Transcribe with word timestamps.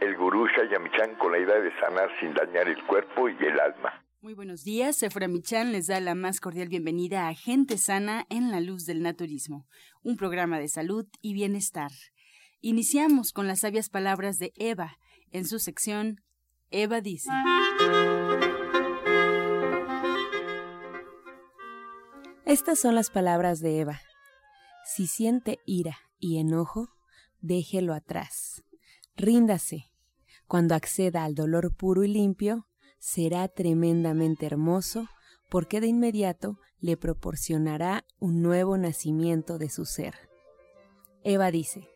el 0.00 0.16
gurú 0.16 0.46
Shayamichan 0.46 1.16
con 1.16 1.32
la 1.32 1.38
idea 1.38 1.60
de 1.60 1.72
sanar 1.80 2.10
sin 2.20 2.34
dañar 2.34 2.68
el 2.68 2.82
cuerpo 2.86 3.28
y 3.28 3.36
el 3.44 3.58
alma. 3.60 4.04
Muy 4.20 4.34
buenos 4.34 4.64
días, 4.64 4.96
Sephora 4.96 5.28
Michan 5.28 5.70
les 5.72 5.86
da 5.86 6.00
la 6.00 6.14
más 6.14 6.40
cordial 6.40 6.68
bienvenida 6.68 7.28
a 7.28 7.34
Gente 7.34 7.78
Sana 7.78 8.26
en 8.30 8.50
la 8.50 8.60
Luz 8.60 8.84
del 8.84 9.02
Naturismo, 9.02 9.66
un 10.02 10.16
programa 10.16 10.58
de 10.58 10.68
salud 10.68 11.06
y 11.22 11.34
bienestar. 11.34 11.90
Iniciamos 12.60 13.32
con 13.32 13.46
las 13.46 13.60
sabias 13.60 13.88
palabras 13.88 14.38
de 14.38 14.52
Eva 14.56 14.98
en 15.30 15.44
su 15.44 15.58
sección 15.58 16.20
Eva 16.70 17.00
dice. 17.00 17.30
Estas 22.44 22.78
son 22.80 22.94
las 22.94 23.10
palabras 23.10 23.60
de 23.60 23.80
Eva. 23.80 24.00
Si 24.84 25.06
siente 25.06 25.60
ira 25.64 25.98
y 26.18 26.38
enojo, 26.38 26.88
déjelo 27.40 27.94
atrás. 27.94 28.64
Ríndase. 29.18 29.90
Cuando 30.46 30.76
acceda 30.76 31.24
al 31.24 31.34
dolor 31.34 31.74
puro 31.74 32.04
y 32.04 32.08
limpio, 32.08 32.68
será 33.00 33.48
tremendamente 33.48 34.46
hermoso 34.46 35.08
porque 35.50 35.80
de 35.80 35.88
inmediato 35.88 36.60
le 36.78 36.96
proporcionará 36.96 38.04
un 38.20 38.42
nuevo 38.42 38.78
nacimiento 38.78 39.58
de 39.58 39.70
su 39.70 39.86
ser. 39.86 40.14
Eva 41.24 41.50
dice, 41.50 41.88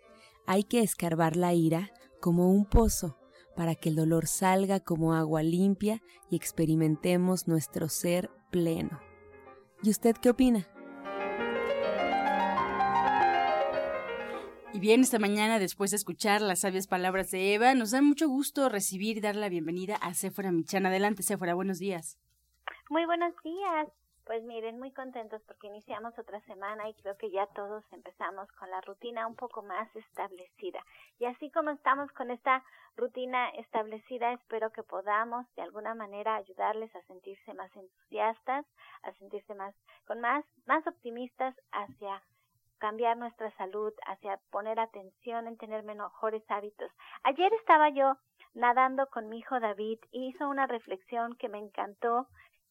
hay 0.47 0.64
que 0.64 0.81
escarbar 0.81 1.37
la 1.37 1.55
ira 1.55 1.92
como 2.20 2.51
un 2.51 2.64
pozo 2.64 3.17
para 3.55 3.77
que 3.77 3.91
el 3.91 3.95
dolor 3.95 4.27
salga 4.27 4.81
como 4.81 5.14
agua 5.14 5.45
limpia 5.45 6.03
y 6.29 6.34
experimentemos 6.34 7.47
nuestro 7.47 7.89
ser 7.89 8.31
pleno. 8.51 8.98
¿Y 9.81 9.91
usted 9.91 10.17
qué 10.17 10.31
opina? 10.31 10.67
Y 14.75 14.81
bien, 14.81 15.03
esta 15.03 15.19
mañana, 15.19 15.59
después 15.59 15.91
de 15.91 15.98
escuchar 15.98 16.41
las 16.41 16.61
sabias 16.61 16.87
palabras 16.87 17.31
de 17.31 17.53
Eva, 17.53 17.75
nos 17.75 17.91
da 17.91 18.01
mucho 18.01 18.27
gusto 18.27 18.70
recibir 18.70 19.19
y 19.19 19.20
dar 19.20 19.37
la 19.37 19.51
bienvenida 19.51 19.97
a 19.97 20.14
Sephora 20.14 20.51
Michan. 20.51 20.87
Adelante, 20.87 21.23
Sephora, 21.23 21.53
buenos 21.53 21.79
días. 21.79 22.19
Muy 22.89 23.05
buenos 23.05 23.34
días. 23.45 23.89
Pues 24.25 24.42
miren, 24.45 24.79
muy 24.79 24.91
contentos 24.92 25.42
porque 25.47 25.67
iniciamos 25.67 26.19
otra 26.19 26.41
semana 26.42 26.89
y 26.89 26.95
creo 26.95 27.19
que 27.19 27.31
ya 27.31 27.47
todos 27.48 27.84
empezamos 27.92 28.51
con 28.53 28.70
la 28.70 28.81
rutina 28.81 29.27
un 29.27 29.34
poco 29.34 29.62
más 29.62 29.95
establecida. 29.95 30.83
Y 31.19 31.27
así 31.27 31.51
como 31.51 31.70
estamos 31.70 32.11
con 32.12 32.31
esta 32.31 32.64
rutina 32.97 33.51
establecida, 33.51 34.33
espero 34.33 34.73
que 34.73 34.83
podamos 34.83 35.45
de 35.55 35.62
alguna 35.62 35.95
manera 35.95 36.36
ayudarles 36.36 36.95
a 36.97 37.03
sentirse 37.03 37.53
más 37.53 37.70
entusiastas, 37.77 38.64
a 39.03 39.12
sentirse 39.19 39.55
más 39.55 39.75
con 40.07 40.20
más 40.20 40.47
más 40.67 40.86
optimistas 40.86 41.55
hacia 41.73 42.23
cambiar 42.83 43.16
nuestra 43.16 43.48
salud, 43.52 43.92
hacia 44.08 44.41
poner 44.50 44.80
atención 44.80 45.47
en 45.47 45.56
tener 45.56 45.84
mejores 45.84 46.42
hábitos. 46.48 46.91
Ayer 47.22 47.52
estaba 47.55 47.91
yo 47.91 48.16
nadando 48.55 49.07
con 49.07 49.29
mi 49.29 49.39
hijo 49.39 49.61
David 49.61 50.01
y 50.11 50.27
hizo 50.27 50.48
una 50.48 50.67
reflexión 50.67 51.36
que 51.36 51.48
me 51.48 51.58
encantó 51.58 52.27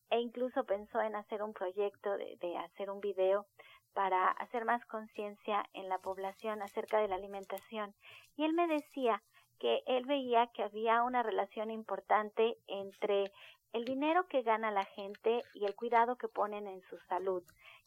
e 0.10 0.20
incluso 0.20 0.66
pensó 0.66 1.00
en 1.00 1.16
hacer 1.16 1.42
un 1.42 1.54
proyecto 1.54 2.10
de, 2.18 2.58
hacer 2.58 2.92
un 2.92 3.00
video 3.00 3.46
para 3.94 4.28
hacer 4.32 4.66
más 4.66 4.86
conciencia 4.86 5.64
en 5.72 5.88
la 5.88 6.00
población 6.00 6.62
acerca 6.62 7.00
de 7.00 7.08
la 7.08 7.16
alimentación. 7.16 7.96
Y 8.36 8.44
él 8.44 8.52
me 8.52 8.68
decía 8.68 9.24
que 9.60 9.82
él 9.86 10.04
veía 10.08 10.48
que 10.48 10.64
había 10.64 11.04
una 11.04 11.24
relación 11.24 11.72
importante 11.72 12.58
entre 12.68 13.32
el 13.74 13.86
dinero 13.86 14.28
que 14.28 14.42
gana 14.42 14.72
la 14.72 14.86
gente 14.86 15.44
y 15.54 15.66
el 15.66 15.76
cuidado 15.76 16.18
que 16.18 16.28
ponen 16.28 16.68
en 16.68 16.82
su 16.90 16.98
salud, 17.10 17.44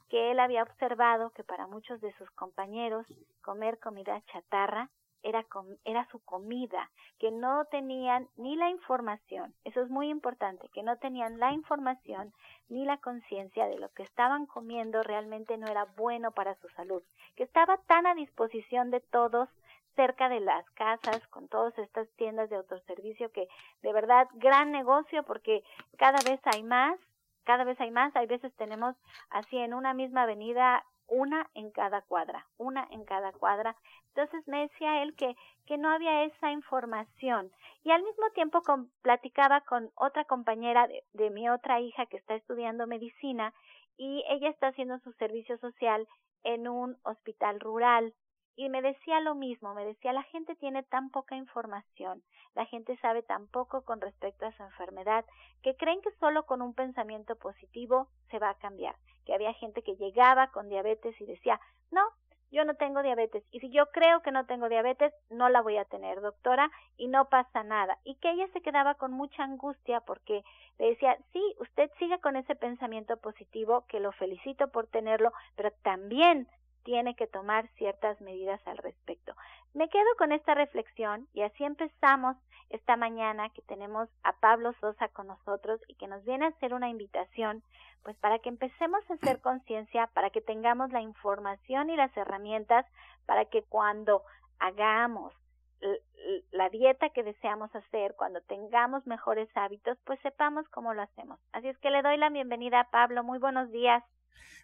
que 0.09 0.31
él 0.31 0.41
había 0.41 0.63
observado 0.63 1.31
que 1.31 1.45
para 1.45 1.67
muchos 1.67 2.01
de 2.01 2.13
sus 2.15 2.31
compañeros 2.31 3.07
comer 3.43 3.79
comida 3.79 4.23
chatarra 4.33 4.91
era, 5.23 5.47
era 5.85 6.07
su 6.11 6.21
comida, 6.21 6.91
que 7.19 7.31
no 7.31 7.65
tenían 7.71 8.29
ni 8.37 8.57
la 8.57 8.69
información, 8.69 9.55
eso 9.65 9.81
es 9.81 9.89
muy 9.89 10.11
importante, 10.11 10.69
que 10.75 10.83
no 10.83 10.99
tenían 10.99 11.39
la 11.39 11.53
información 11.53 12.33
ni 12.69 12.85
la 12.85 12.99
conciencia 12.99 13.67
de 13.67 13.79
lo 13.79 13.89
que 13.91 14.03
estaban 14.03 14.47
comiendo 14.47 15.03
realmente 15.03 15.57
no 15.57 15.67
era 15.67 15.87
bueno 15.97 16.33
para 16.33 16.55
su 16.57 16.69
salud, 16.71 17.03
que 17.37 17.43
estaba 17.43 17.79
tan 17.87 18.07
a 18.07 18.15
disposición 18.15 18.91
de 18.91 19.01
todos 19.01 19.49
cerca 19.95 20.29
de 20.29 20.41
las 20.41 20.69
casas 20.71 21.27
con 21.29 21.49
todas 21.49 21.77
estas 21.79 22.09
tiendas 22.17 22.51
de 22.51 22.57
autoservicio 22.57 23.31
que 23.33 23.49
de 23.83 23.93
verdad 23.93 24.29
gran 24.35 24.73
negocio 24.73 25.23
porque 25.25 25.63
cada 25.97 26.19
vez 26.29 26.41
hay 26.45 26.63
más 26.63 26.99
cada 27.45 27.65
vez 27.65 27.81
hay 27.81 27.91
más, 27.91 28.15
hay 28.17 28.27
veces 28.27 28.53
tenemos 28.55 28.97
así 29.31 29.59
en 29.59 29.75
una 29.75 29.95
misma 29.95 30.23
avenida 30.23 30.83
una 31.07 31.51
en 31.55 31.71
cada 31.71 32.03
cuadra, 32.03 32.47
una 32.57 32.89
en 32.91 33.05
cada 33.05 33.33
cuadra. 33.33 33.77
Entonces 34.09 34.47
me 34.49 34.63
decía 34.63 35.03
él 35.03 35.15
que, 35.15 35.37
que 35.67 35.77
no 35.77 35.91
había 35.91 36.25
esa 36.25 36.51
información. 36.51 37.53
Y 37.83 37.91
al 37.91 38.03
mismo 38.03 38.31
tiempo 38.31 38.63
platicaba 39.03 39.61
con 39.63 39.91
otra 39.95 40.25
compañera 40.25 40.89
de 41.13 41.31
mi 41.31 41.49
otra 41.49 41.81
hija 41.81 42.07
que 42.07 42.17
está 42.17 42.35
estudiando 42.35 42.87
medicina 42.87 43.53
y 43.97 44.25
ella 44.29 44.49
está 44.49 44.69
haciendo 44.69 44.99
su 45.01 45.13
servicio 45.13 45.59
social 45.59 46.09
en 46.43 46.69
un 46.69 46.97
hospital 47.03 47.61
rural 47.61 48.15
y 48.57 48.69
me 48.69 48.83
decía 48.83 49.21
lo 49.21 49.35
mismo, 49.35 49.75
me 49.75 49.85
decía 49.85 50.13
la 50.13 50.23
gente 50.25 50.55
tiene 50.57 50.83
tan 50.83 51.11
poca 51.11 51.37
información, 51.37 52.23
la 52.55 52.67
gente 52.67 52.97
sabe 52.99 53.23
tan 53.23 53.49
poco 53.49 53.83
con 53.83 54.01
respecto 54.01 54.47
a 54.47 54.53
su 54.53 54.63
enfermedad, 54.63 55.25
que 55.63 55.77
creen 55.77 56.01
que 56.03 56.13
solo 56.21 56.47
con 56.47 56.63
un 56.63 56.75
pensamiento 56.75 57.37
positivo 57.37 58.09
se 58.31 58.39
va 58.39 58.51
a 58.51 58.59
cambiar, 58.59 58.95
que 59.25 59.35
había 59.35 59.53
gente 59.55 59.83
que 59.83 59.97
llegaba 59.97 60.49
con 60.49 60.69
diabetes 60.69 61.21
y 61.21 61.27
decía, 61.27 61.61
no, 61.91 62.03
yo 62.51 62.65
no 62.65 62.75
tengo 62.75 63.03
diabetes 63.03 63.43
y 63.51 63.59
si 63.59 63.71
yo 63.71 63.87
creo 63.91 64.23
que 64.23 64.31
no 64.31 64.47
tengo 64.47 64.69
diabetes, 64.69 65.13
no 65.29 65.49
la 65.49 65.61
voy 65.61 65.77
a 65.77 65.85
tener, 65.85 66.21
doctora, 66.21 66.71
y 66.97 67.09
no 67.09 67.29
pasa 67.29 67.65
nada. 67.65 67.99
Y 68.05 68.15
que 68.17 68.31
ella 68.31 68.47
se 68.53 68.61
quedaba 68.61 68.95
con 68.95 69.13
mucha 69.13 69.43
angustia 69.43 70.01
porque 70.01 70.45
le 70.79 70.91
decía, 70.91 71.19
sí, 71.33 71.43
usted 71.59 71.91
siga 71.99 72.19
con 72.19 72.37
ese 72.37 72.55
pensamiento 72.55 73.17
positivo, 73.17 73.85
que 73.89 73.99
lo 73.99 74.13
felicito 74.13 74.69
por 74.69 74.87
tenerlo, 74.87 75.33
pero 75.57 75.73
también 75.83 76.47
tiene 76.85 77.17
que 77.17 77.27
tomar 77.27 77.69
ciertas 77.77 78.21
medidas 78.21 78.61
al 78.67 78.79
respecto. 78.79 79.35
Me 79.73 79.89
quedo 79.89 80.07
con 80.19 80.33
esta 80.33 80.55
reflexión 80.55 81.27
y 81.33 81.43
así 81.43 81.65
empezamos 81.65 82.37
esta 82.71 82.97
mañana 82.97 83.51
que 83.51 83.63
tenemos 83.63 84.09
a 84.23 84.33
Pablo 84.35 84.73
Sosa 84.81 85.09
con 85.09 85.27
nosotros 85.27 85.81
y 85.89 85.95
que 85.95 86.07
nos 86.07 86.25
viene 86.25 86.47
a 86.47 86.49
hacer 86.49 86.75
una 86.75 86.89
invitación, 86.89 87.63
pues 88.03 88.17
para 88.19 88.39
que 88.39 88.49
empecemos 88.49 89.01
a 89.09 89.15
hacer 89.15 89.41
conciencia, 89.41 90.09
para 90.09 90.31
que 90.31 90.41
tengamos 90.41 90.91
la 90.93 91.01
información 91.01 91.91
y 91.91 91.97
las 91.97 92.17
herramientas 92.17 92.87
para 93.27 93.47
que 93.47 93.63
cuando 93.63 94.23
hagamos 94.59 95.33
la 96.53 96.71
dieta 96.71 97.11
que 97.11 97.23
deseamos 97.23 97.75
hacer, 97.75 98.15
cuando 98.17 98.41
tengamos 98.43 99.07
mejores 99.07 99.49
hábitos, 99.55 99.99
pues 100.05 100.19
sepamos 100.23 100.67
cómo 100.71 100.95
lo 100.95 101.03
hacemos. 101.03 101.39
Así 101.53 101.69
es 101.69 101.77
que 101.79 101.91
le 101.91 102.01
doy 102.01 102.17
la 102.17 102.31
bienvenida 102.31 102.81
a 102.81 102.91
Pablo. 102.91 103.23
Muy 103.23 103.39
buenos 103.39 103.71
días. 103.71 104.03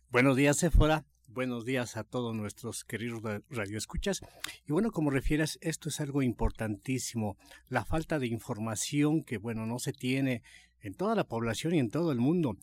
Buenos 0.09 0.37
días, 0.37 0.57
Sephora. 0.57 1.05
Buenos 1.33 1.65
días 1.65 1.97
a 1.97 2.03
todos 2.03 2.35
nuestros 2.35 2.83
queridos 2.83 3.23
radioescuchas. 3.51 4.21
Y 4.67 4.73
bueno, 4.73 4.91
como 4.91 5.11
refieres, 5.11 5.61
esto 5.63 5.89
es 5.89 6.01
algo 6.01 6.23
importantísimo. 6.23 7.37
La 7.69 7.85
falta 7.85 8.19
de 8.19 8.27
información 8.27 9.23
que, 9.23 9.39
bueno, 9.39 9.65
no 9.65 9.79
se 9.79 9.93
tiene 9.93 10.43
en 10.81 10.95
toda 10.95 11.15
la 11.15 11.29
población 11.29 11.77
y 11.77 11.79
en 11.79 11.89
todo 11.89 12.11
el 12.11 12.19
mundo. 12.19 12.57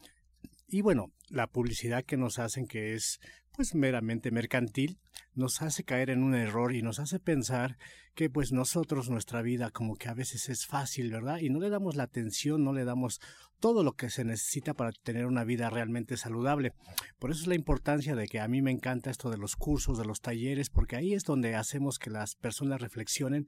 Y 0.70 0.82
bueno, 0.82 1.14
la 1.30 1.48
publicidad 1.48 2.04
que 2.04 2.18
nos 2.18 2.40
hacen, 2.40 2.68
que 2.68 2.94
es 2.94 3.20
pues 3.54 3.74
meramente 3.74 4.32
mercantil, 4.32 5.00
nos 5.34 5.62
hace 5.62 5.84
caer 5.84 6.10
en 6.10 6.22
un 6.22 6.36
error 6.36 6.76
y 6.76 6.82
nos 6.82 7.00
hace 7.00 7.20
pensar 7.20 7.78
que 8.16 8.30
pues 8.30 8.52
nosotros 8.52 9.10
nuestra 9.10 9.42
vida 9.42 9.72
como 9.72 9.96
que 9.96 10.10
a 10.10 10.14
veces 10.14 10.50
es 10.50 10.66
fácil, 10.66 11.10
¿verdad? 11.10 11.40
Y 11.40 11.50
no 11.50 11.60
le 11.60 11.70
damos 11.70 11.96
la 11.96 12.04
atención, 12.04 12.64
no 12.64 12.74
le 12.74 12.84
damos 12.84 13.20
todo 13.60 13.84
lo 13.84 13.94
que 13.94 14.10
se 14.10 14.26
necesita 14.26 14.74
para 14.74 14.92
tener 14.92 15.26
una 15.26 15.44
vida 15.44 15.70
realmente 15.70 16.18
saludable. 16.18 16.74
Por 17.18 17.32
eso 17.32 17.42
es 17.42 17.48
la 17.48 17.56
importancia 17.56 18.16
de 18.16 18.28
que 18.28 18.40
a 18.40 18.48
mí 18.48 18.62
me 18.62 18.72
encanta 18.72 19.10
esto 19.10 19.32
de 19.32 19.38
los 19.38 19.56
cursos, 19.56 19.98
de 19.98 20.06
los 20.06 20.22
talleres, 20.22 20.70
porque 20.70 20.96
ahí 20.96 21.14
es 21.14 21.24
donde 21.24 21.56
hacemos 21.56 21.98
que 21.98 22.10
las 22.10 22.36
personas 22.36 22.82
reflexionen, 22.82 23.48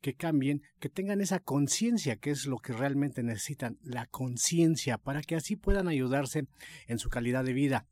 que 0.00 0.14
cambien, 0.14 0.62
que 0.78 0.88
tengan 0.88 1.20
esa 1.20 1.40
conciencia, 1.40 2.16
que 2.16 2.30
es 2.30 2.46
lo 2.46 2.58
que 2.58 2.72
realmente 2.72 3.22
necesitan, 3.22 3.78
la 3.82 4.06
conciencia, 4.06 4.98
para 4.98 5.22
que 5.22 5.36
así 5.36 5.56
puedan 5.56 5.88
ayudarse 5.88 6.46
en 6.86 6.98
su 6.98 7.08
calidad 7.08 7.44
de 7.44 7.52
vida. 7.52 7.86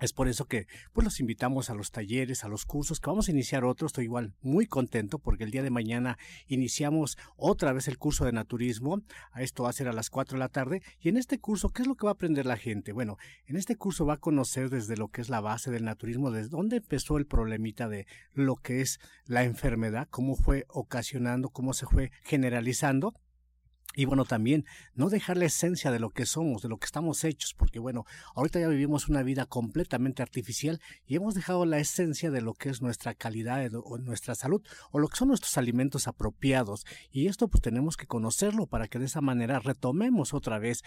Es 0.00 0.12
por 0.12 0.26
eso 0.26 0.46
que 0.46 0.66
pues 0.92 1.04
los 1.04 1.20
invitamos 1.20 1.70
a 1.70 1.74
los 1.74 1.92
talleres, 1.92 2.42
a 2.42 2.48
los 2.48 2.66
cursos, 2.66 2.98
que 2.98 3.08
vamos 3.08 3.28
a 3.28 3.30
iniciar 3.30 3.64
otros. 3.64 3.90
Estoy 3.90 4.04
igual 4.04 4.34
muy 4.42 4.66
contento 4.66 5.20
porque 5.20 5.44
el 5.44 5.52
día 5.52 5.62
de 5.62 5.70
mañana 5.70 6.18
iniciamos 6.48 7.16
otra 7.36 7.72
vez 7.72 7.86
el 7.86 7.96
curso 7.96 8.24
de 8.24 8.32
naturismo. 8.32 9.02
Esto 9.36 9.62
va 9.62 9.70
a 9.70 9.72
ser 9.72 9.86
a 9.86 9.92
las 9.92 10.10
4 10.10 10.34
de 10.34 10.40
la 10.40 10.48
tarde. 10.48 10.82
Y 10.98 11.10
en 11.10 11.16
este 11.16 11.38
curso, 11.38 11.68
¿qué 11.68 11.82
es 11.82 11.88
lo 11.88 11.94
que 11.94 12.06
va 12.06 12.10
a 12.10 12.14
aprender 12.14 12.44
la 12.44 12.56
gente? 12.56 12.92
Bueno, 12.92 13.18
en 13.46 13.54
este 13.56 13.76
curso 13.76 14.04
va 14.04 14.14
a 14.14 14.20
conocer 14.20 14.68
desde 14.68 14.96
lo 14.96 15.08
que 15.08 15.20
es 15.20 15.28
la 15.28 15.40
base 15.40 15.70
del 15.70 15.84
naturismo, 15.84 16.32
desde 16.32 16.48
dónde 16.48 16.78
empezó 16.78 17.16
el 17.16 17.26
problemita 17.26 17.88
de 17.88 18.08
lo 18.32 18.56
que 18.56 18.80
es 18.80 18.98
la 19.26 19.44
enfermedad, 19.44 20.08
cómo 20.10 20.34
fue 20.34 20.64
ocasionando, 20.68 21.50
cómo 21.50 21.72
se 21.72 21.86
fue 21.86 22.10
generalizando 22.24 23.14
y 23.94 24.04
bueno, 24.04 24.24
también 24.24 24.64
no 24.94 25.08
dejar 25.08 25.36
la 25.36 25.46
esencia 25.46 25.90
de 25.90 25.98
lo 25.98 26.10
que 26.10 26.26
somos, 26.26 26.62
de 26.62 26.68
lo 26.68 26.78
que 26.78 26.86
estamos 26.86 27.24
hechos, 27.24 27.54
porque 27.54 27.78
bueno, 27.78 28.04
ahorita 28.34 28.60
ya 28.60 28.68
vivimos 28.68 29.08
una 29.08 29.22
vida 29.22 29.46
completamente 29.46 30.22
artificial 30.22 30.80
y 31.06 31.16
hemos 31.16 31.34
dejado 31.34 31.64
la 31.64 31.78
esencia 31.78 32.30
de 32.30 32.40
lo 32.40 32.54
que 32.54 32.70
es 32.70 32.82
nuestra 32.82 33.14
calidad 33.14 33.70
o 33.74 33.98
nuestra 33.98 34.34
salud 34.34 34.62
o 34.90 34.98
lo 34.98 35.08
que 35.08 35.16
son 35.16 35.28
nuestros 35.28 35.56
alimentos 35.58 36.08
apropiados. 36.08 36.84
Y 37.10 37.28
esto 37.28 37.48
pues 37.48 37.62
tenemos 37.62 37.96
que 37.96 38.06
conocerlo 38.06 38.66
para 38.66 38.88
que 38.88 38.98
de 38.98 39.06
esa 39.06 39.20
manera 39.20 39.60
retomemos 39.60 40.34
otra 40.34 40.58
vez 40.58 40.82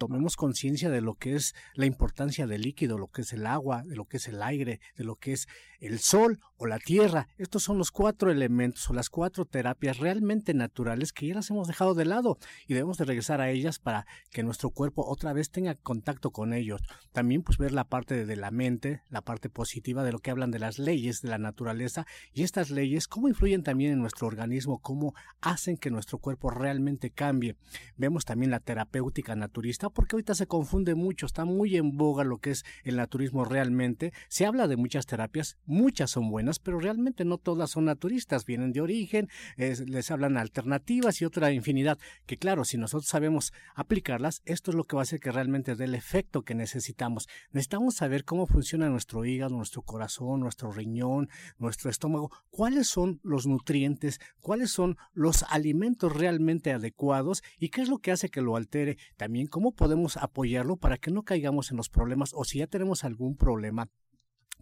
tomemos 0.00 0.36
conciencia 0.36 0.88
de 0.88 1.02
lo 1.02 1.14
que 1.14 1.34
es 1.34 1.54
la 1.74 1.84
importancia 1.84 2.46
del 2.46 2.62
líquido, 2.62 2.96
lo 2.96 3.08
que 3.08 3.20
es 3.20 3.34
el 3.34 3.46
agua, 3.46 3.82
de 3.84 3.96
lo 3.96 4.06
que 4.06 4.16
es 4.16 4.28
el 4.28 4.42
aire, 4.42 4.80
de 4.96 5.04
lo 5.04 5.16
que 5.16 5.32
es 5.32 5.46
el 5.80 5.98
sol 5.98 6.40
o 6.56 6.66
la 6.66 6.78
tierra. 6.78 7.26
Estos 7.38 7.62
son 7.62 7.78
los 7.78 7.90
cuatro 7.90 8.30
elementos 8.30 8.88
o 8.90 8.92
las 8.92 9.08
cuatro 9.08 9.46
terapias 9.46 9.98
realmente 9.98 10.52
naturales 10.52 11.12
que 11.12 11.26
ya 11.26 11.34
las 11.34 11.48
hemos 11.50 11.66
dejado 11.66 11.94
de 11.94 12.04
lado 12.04 12.38
y 12.66 12.74
debemos 12.74 12.98
de 12.98 13.06
regresar 13.06 13.40
a 13.40 13.50
ellas 13.50 13.78
para 13.78 14.06
que 14.30 14.42
nuestro 14.42 14.70
cuerpo 14.70 15.06
otra 15.06 15.32
vez 15.32 15.50
tenga 15.50 15.74
contacto 15.74 16.30
con 16.30 16.52
ellos. 16.52 16.82
También 17.12 17.42
pues 17.42 17.56
ver 17.56 17.72
la 17.72 17.84
parte 17.84 18.26
de 18.26 18.36
la 18.36 18.50
mente, 18.50 19.02
la 19.08 19.22
parte 19.22 19.48
positiva 19.48 20.04
de 20.04 20.12
lo 20.12 20.18
que 20.18 20.30
hablan 20.30 20.50
de 20.50 20.58
las 20.58 20.78
leyes 20.78 21.22
de 21.22 21.30
la 21.30 21.38
naturaleza 21.38 22.06
y 22.34 22.42
estas 22.42 22.70
leyes 22.70 23.08
cómo 23.08 23.28
influyen 23.28 23.62
también 23.62 23.92
en 23.92 24.00
nuestro 24.00 24.26
organismo, 24.26 24.80
cómo 24.80 25.14
hacen 25.40 25.78
que 25.78 25.90
nuestro 25.90 26.18
cuerpo 26.18 26.50
realmente 26.50 27.10
cambie. 27.10 27.56
Vemos 27.96 28.26
también 28.26 28.50
la 28.50 28.60
terapéutica 28.60 29.34
naturista 29.34 29.88
porque 29.88 30.16
ahorita 30.16 30.34
se 30.34 30.46
confunde 30.46 30.94
mucho, 30.94 31.24
está 31.24 31.46
muy 31.46 31.76
en 31.76 31.96
boga 31.96 32.22
lo 32.22 32.38
que 32.38 32.50
es 32.50 32.64
el 32.84 32.96
naturismo 32.96 33.46
realmente. 33.46 34.12
Se 34.28 34.44
habla 34.44 34.68
de 34.68 34.76
muchas 34.76 35.06
terapias, 35.06 35.56
muchas 35.70 36.10
son 36.10 36.28
buenas, 36.30 36.58
pero 36.58 36.80
realmente 36.80 37.24
no 37.24 37.38
todas 37.38 37.70
son 37.70 37.86
naturistas, 37.86 38.44
vienen 38.44 38.72
de 38.72 38.80
origen, 38.80 39.28
les 39.56 40.10
hablan 40.10 40.36
alternativas 40.36 41.22
y 41.22 41.24
otra 41.24 41.52
infinidad, 41.52 41.98
que 42.26 42.36
claro, 42.36 42.64
si 42.64 42.76
nosotros 42.76 43.08
sabemos 43.08 43.52
aplicarlas, 43.74 44.42
esto 44.44 44.72
es 44.72 44.74
lo 44.74 44.84
que 44.84 44.96
va 44.96 45.02
a 45.02 45.04
hacer 45.04 45.20
que 45.20 45.32
realmente 45.32 45.76
dé 45.76 45.84
el 45.84 45.94
efecto 45.94 46.42
que 46.42 46.54
necesitamos. 46.54 47.28
Necesitamos 47.52 47.94
saber 47.94 48.24
cómo 48.24 48.46
funciona 48.46 48.88
nuestro 48.88 49.24
hígado, 49.24 49.56
nuestro 49.56 49.82
corazón, 49.82 50.40
nuestro 50.40 50.72
riñón, 50.72 51.28
nuestro 51.58 51.88
estómago, 51.88 52.30
cuáles 52.50 52.88
son 52.88 53.20
los 53.22 53.46
nutrientes, 53.46 54.20
cuáles 54.40 54.70
son 54.70 54.96
los 55.12 55.44
alimentos 55.44 56.14
realmente 56.14 56.72
adecuados 56.72 57.42
y 57.58 57.68
qué 57.68 57.82
es 57.82 57.88
lo 57.88 57.98
que 57.98 58.10
hace 58.10 58.28
que 58.28 58.42
lo 58.42 58.56
altere, 58.56 58.98
también 59.16 59.46
cómo 59.46 59.72
podemos 59.72 60.16
apoyarlo 60.16 60.76
para 60.76 60.98
que 60.98 61.10
no 61.10 61.22
caigamos 61.22 61.70
en 61.70 61.76
los 61.76 61.88
problemas 61.88 62.32
o 62.34 62.44
si 62.44 62.58
ya 62.58 62.66
tenemos 62.66 63.04
algún 63.04 63.36
problema 63.36 63.88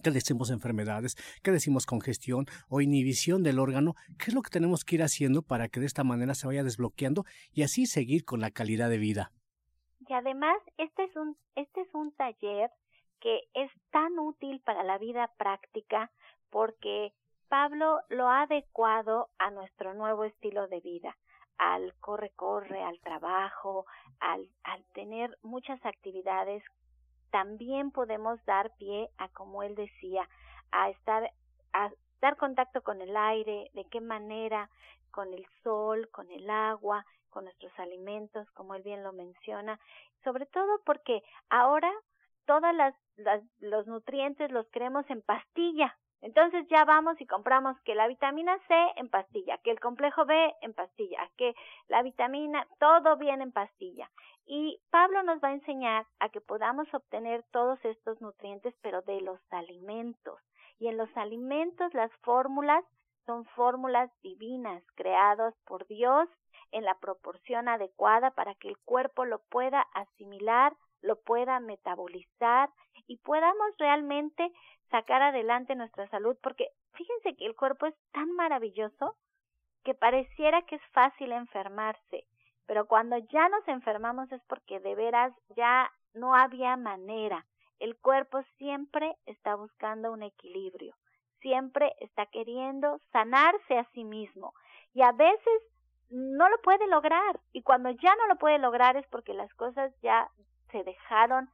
que 0.02 0.10
decimos 0.10 0.50
enfermedades, 0.50 1.16
que 1.42 1.50
decimos 1.50 1.86
congestión 1.86 2.46
o 2.68 2.80
inhibición 2.80 3.42
del 3.42 3.58
órgano, 3.58 3.94
qué 4.18 4.26
es 4.28 4.34
lo 4.34 4.42
que 4.42 4.50
tenemos 4.50 4.84
que 4.84 4.96
ir 4.96 5.02
haciendo 5.02 5.42
para 5.42 5.68
que 5.68 5.80
de 5.80 5.86
esta 5.86 6.04
manera 6.04 6.34
se 6.34 6.46
vaya 6.46 6.64
desbloqueando 6.64 7.24
y 7.52 7.62
así 7.62 7.86
seguir 7.86 8.24
con 8.24 8.40
la 8.40 8.50
calidad 8.50 8.88
de 8.90 8.98
vida. 8.98 9.32
Y 10.08 10.12
además, 10.12 10.56
este 10.78 11.04
es 11.04 11.16
un, 11.16 11.36
este 11.54 11.82
es 11.82 11.88
un 11.94 12.12
taller 12.12 12.70
que 13.20 13.40
es 13.54 13.70
tan 13.90 14.18
útil 14.18 14.60
para 14.60 14.82
la 14.82 14.98
vida 14.98 15.30
práctica 15.36 16.10
porque 16.50 17.12
Pablo 17.48 18.00
lo 18.08 18.28
ha 18.28 18.42
adecuado 18.42 19.28
a 19.38 19.50
nuestro 19.50 19.94
nuevo 19.94 20.24
estilo 20.24 20.68
de 20.68 20.80
vida 20.80 21.16
al 21.58 21.92
corre-corre, 22.00 22.82
al 22.82 23.00
trabajo, 23.00 23.84
al, 24.20 24.48
al 24.62 24.84
tener 24.94 25.36
muchas 25.42 25.84
actividades, 25.84 26.62
también 27.30 27.90
podemos 27.90 28.44
dar 28.44 28.74
pie 28.76 29.10
a, 29.18 29.28
como 29.28 29.62
él 29.62 29.74
decía, 29.74 30.28
a 30.70 30.90
estar, 30.90 31.30
a 31.72 31.90
dar 32.20 32.36
contacto 32.36 32.82
con 32.82 33.00
el 33.00 33.16
aire, 33.16 33.70
de 33.74 33.84
qué 33.84 34.00
manera, 34.00 34.70
con 35.10 35.32
el 35.32 35.46
sol, 35.62 36.08
con 36.10 36.30
el 36.30 36.48
agua, 36.50 37.04
con 37.30 37.44
nuestros 37.44 37.72
alimentos, 37.78 38.50
como 38.52 38.74
él 38.74 38.82
bien 38.82 39.02
lo 39.02 39.12
menciona, 39.12 39.78
sobre 40.24 40.46
todo 40.46 40.80
porque 40.84 41.22
ahora 41.50 41.92
todas 42.46 42.74
las, 42.74 42.94
las 43.16 43.42
los 43.60 43.86
nutrientes 43.86 44.50
los 44.50 44.66
queremos 44.68 45.08
en 45.10 45.22
pastilla, 45.22 45.96
entonces 46.20 46.66
ya 46.68 46.84
vamos 46.84 47.20
y 47.20 47.26
compramos 47.26 47.80
que 47.82 47.94
la 47.94 48.08
vitamina 48.08 48.58
C 48.66 48.74
en 48.96 49.08
pastilla, 49.08 49.58
que 49.58 49.70
el 49.70 49.80
complejo 49.80 50.24
B 50.24 50.54
en 50.62 50.74
pastilla, 50.74 51.30
que 51.36 51.54
la 51.88 52.02
vitamina, 52.02 52.66
todo 52.78 53.16
viene 53.16 53.44
en 53.44 53.52
pastilla. 53.52 54.10
Y 54.46 54.80
Pablo 54.90 55.22
nos 55.22 55.42
va 55.42 55.48
a 55.48 55.54
enseñar 55.54 56.06
a 56.18 56.28
que 56.30 56.40
podamos 56.40 56.92
obtener 56.92 57.44
todos 57.52 57.78
estos 57.84 58.20
nutrientes, 58.20 58.74
pero 58.82 59.02
de 59.02 59.20
los 59.20 59.38
alimentos. 59.50 60.40
Y 60.78 60.88
en 60.88 60.96
los 60.96 61.14
alimentos 61.16 61.92
las 61.94 62.10
fórmulas 62.22 62.84
son 63.26 63.44
fórmulas 63.44 64.10
divinas, 64.22 64.82
creadas 64.94 65.54
por 65.66 65.86
Dios 65.86 66.28
en 66.72 66.84
la 66.84 66.94
proporción 66.98 67.68
adecuada 67.68 68.30
para 68.30 68.54
que 68.54 68.68
el 68.68 68.78
cuerpo 68.78 69.24
lo 69.24 69.38
pueda 69.50 69.82
asimilar, 69.92 70.74
lo 71.02 71.20
pueda 71.20 71.60
metabolizar 71.60 72.70
y 73.06 73.18
podamos 73.18 73.76
realmente 73.78 74.52
sacar 74.90 75.22
adelante 75.22 75.74
nuestra 75.74 76.08
salud, 76.08 76.36
porque 76.42 76.68
fíjense 76.92 77.36
que 77.36 77.46
el 77.46 77.54
cuerpo 77.54 77.86
es 77.86 77.94
tan 78.12 78.30
maravilloso 78.32 79.16
que 79.84 79.94
pareciera 79.94 80.62
que 80.62 80.76
es 80.76 80.82
fácil 80.92 81.32
enfermarse, 81.32 82.26
pero 82.66 82.86
cuando 82.86 83.16
ya 83.16 83.48
nos 83.48 83.66
enfermamos 83.68 84.30
es 84.32 84.42
porque 84.48 84.80
de 84.80 84.94
veras 84.94 85.32
ya 85.56 85.90
no 86.14 86.34
había 86.34 86.76
manera. 86.76 87.46
El 87.78 87.96
cuerpo 87.96 88.42
siempre 88.56 89.14
está 89.26 89.54
buscando 89.54 90.12
un 90.12 90.22
equilibrio, 90.22 90.94
siempre 91.40 91.94
está 92.00 92.26
queriendo 92.26 93.00
sanarse 93.12 93.78
a 93.78 93.88
sí 93.92 94.04
mismo 94.04 94.52
y 94.92 95.02
a 95.02 95.12
veces 95.12 95.62
no 96.10 96.48
lo 96.48 96.58
puede 96.62 96.86
lograr 96.88 97.40
y 97.52 97.62
cuando 97.62 97.90
ya 97.90 98.14
no 98.16 98.26
lo 98.26 98.36
puede 98.36 98.58
lograr 98.58 98.96
es 98.96 99.06
porque 99.08 99.34
las 99.34 99.52
cosas 99.54 99.92
ya 100.02 100.28
se 100.70 100.84
dejaron 100.84 101.48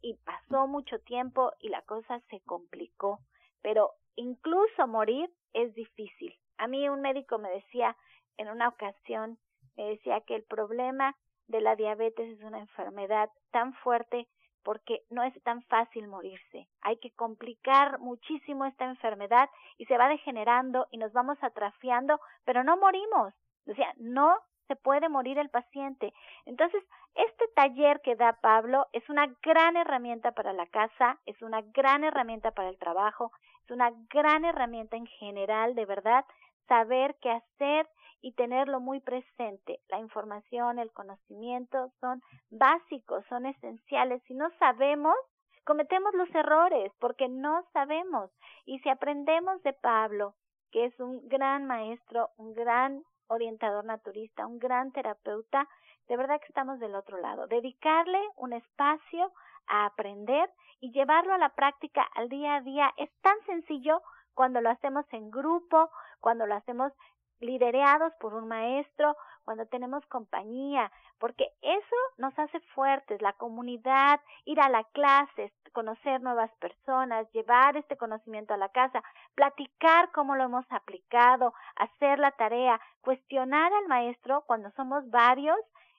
y 0.00 0.14
pasó 0.24 0.66
mucho 0.66 0.98
tiempo 1.00 1.52
y 1.60 1.68
la 1.68 1.82
cosa 1.82 2.20
se 2.30 2.40
complicó. 2.40 3.20
Pero 3.62 3.92
incluso 4.16 4.86
morir 4.86 5.30
es 5.52 5.74
difícil. 5.74 6.34
A 6.58 6.66
mí 6.66 6.88
un 6.88 7.00
médico 7.00 7.38
me 7.38 7.50
decía 7.50 7.96
en 8.36 8.48
una 8.48 8.68
ocasión, 8.68 9.38
me 9.76 9.84
decía 9.84 10.20
que 10.22 10.34
el 10.34 10.44
problema 10.44 11.16
de 11.46 11.60
la 11.60 11.76
diabetes 11.76 12.38
es 12.38 12.44
una 12.44 12.58
enfermedad 12.58 13.30
tan 13.50 13.74
fuerte 13.74 14.28
porque 14.62 15.02
no 15.10 15.22
es 15.22 15.34
tan 15.42 15.62
fácil 15.64 16.08
morirse. 16.08 16.68
Hay 16.82 16.98
que 16.98 17.10
complicar 17.12 17.98
muchísimo 17.98 18.64
esta 18.64 18.84
enfermedad 18.84 19.48
y 19.76 19.86
se 19.86 19.98
va 19.98 20.08
degenerando 20.08 20.86
y 20.90 20.98
nos 20.98 21.12
vamos 21.12 21.38
atrafiando, 21.42 22.20
pero 22.44 22.62
no 22.62 22.76
morimos. 22.76 23.34
O 23.66 23.74
sea, 23.74 23.92
no 23.96 24.38
se 24.68 24.76
puede 24.76 25.08
morir 25.08 25.38
el 25.38 25.50
paciente. 25.50 26.12
Entonces, 26.46 26.82
este 27.14 27.48
taller 27.54 28.00
que 28.00 28.16
da 28.16 28.38
Pablo 28.40 28.86
es 28.92 29.08
una 29.08 29.26
gran 29.42 29.76
herramienta 29.76 30.32
para 30.32 30.52
la 30.52 30.66
casa, 30.66 31.18
es 31.26 31.40
una 31.42 31.60
gran 31.60 32.04
herramienta 32.04 32.52
para 32.52 32.68
el 32.68 32.78
trabajo, 32.78 33.32
es 33.64 33.70
una 33.70 33.92
gran 34.10 34.44
herramienta 34.44 34.96
en 34.96 35.06
general, 35.06 35.74
de 35.74 35.86
verdad, 35.86 36.24
saber 36.68 37.16
qué 37.20 37.30
hacer 37.30 37.88
y 38.22 38.32
tenerlo 38.32 38.80
muy 38.80 39.00
presente. 39.00 39.80
La 39.88 39.98
información, 39.98 40.78
el 40.78 40.92
conocimiento 40.92 41.90
son 42.00 42.22
básicos, 42.50 43.24
son 43.28 43.46
esenciales. 43.46 44.22
Si 44.26 44.34
no 44.34 44.48
sabemos, 44.58 45.16
cometemos 45.64 46.14
los 46.14 46.32
errores 46.34 46.92
porque 47.00 47.28
no 47.28 47.64
sabemos. 47.72 48.30
Y 48.64 48.78
si 48.78 48.88
aprendemos 48.88 49.62
de 49.64 49.72
Pablo, 49.72 50.34
que 50.70 50.86
es 50.86 50.98
un 51.00 51.28
gran 51.28 51.66
maestro, 51.66 52.30
un 52.36 52.54
gran 52.54 53.02
orientador 53.28 53.84
naturista, 53.84 54.46
un 54.46 54.58
gran 54.58 54.92
terapeuta, 54.92 55.68
de 56.08 56.16
verdad 56.16 56.40
que 56.40 56.48
estamos 56.48 56.78
del 56.80 56.94
otro 56.94 57.18
lado. 57.18 57.46
Dedicarle 57.46 58.20
un 58.36 58.52
espacio 58.52 59.32
a 59.66 59.86
aprender 59.86 60.50
y 60.80 60.92
llevarlo 60.92 61.32
a 61.32 61.38
la 61.38 61.50
práctica 61.50 62.02
al 62.14 62.28
día 62.28 62.56
a 62.56 62.60
día 62.60 62.92
es 62.96 63.10
tan 63.20 63.36
sencillo 63.46 64.02
cuando 64.34 64.60
lo 64.60 64.70
hacemos 64.70 65.04
en 65.12 65.30
grupo, 65.30 65.90
cuando 66.20 66.46
lo 66.46 66.54
hacemos 66.54 66.92
liderados 67.40 68.12
por 68.20 68.34
un 68.34 68.48
maestro, 68.48 69.16
cuando 69.44 69.66
tenemos 69.66 70.06
compañía, 70.06 70.90
porque 71.22 71.46
eso 71.62 71.96
nos 72.18 72.36
hace 72.36 72.58
fuertes, 72.74 73.22
la 73.22 73.32
comunidad, 73.34 74.20
ir 74.44 74.60
a 74.60 74.68
la 74.68 74.82
clase, 74.82 75.52
conocer 75.72 76.20
nuevas 76.20 76.50
personas, 76.56 77.30
llevar 77.30 77.76
este 77.76 77.96
conocimiento 77.96 78.54
a 78.54 78.56
la 78.56 78.70
casa, 78.70 79.04
platicar 79.36 80.10
cómo 80.10 80.34
lo 80.34 80.42
hemos 80.42 80.66
aplicado, 80.70 81.54
hacer 81.76 82.18
la 82.18 82.32
tarea, 82.32 82.80
cuestionar 83.02 83.72
al 83.72 83.86
maestro 83.86 84.42
cuando 84.48 84.72
somos 84.72 85.08
varios, 85.10 85.56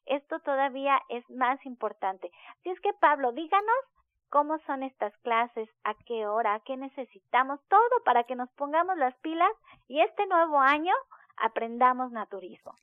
esto 0.07 0.41
todavía 0.41 0.99
es 1.07 1.23
más 1.29 1.57
importante. 1.65 2.29
Así 2.59 2.71
es 2.71 2.79
que 2.81 2.91
Pablo, 2.99 3.31
díganos 3.31 3.83
cómo 4.27 4.59
son 4.65 4.83
estas 4.83 5.15
clases, 5.19 5.69
a 5.85 5.93
qué 6.05 6.27
hora, 6.27 6.59
qué 6.65 6.75
necesitamos, 6.75 7.61
todo 7.69 8.03
para 8.03 8.25
que 8.25 8.35
nos 8.35 8.51
pongamos 8.57 8.97
las 8.97 9.15
pilas 9.19 9.53
y 9.87 10.01
este 10.01 10.25
nuevo 10.25 10.59
año 10.59 10.93
aprendamos 11.37 12.11
naturismo. 12.11 12.73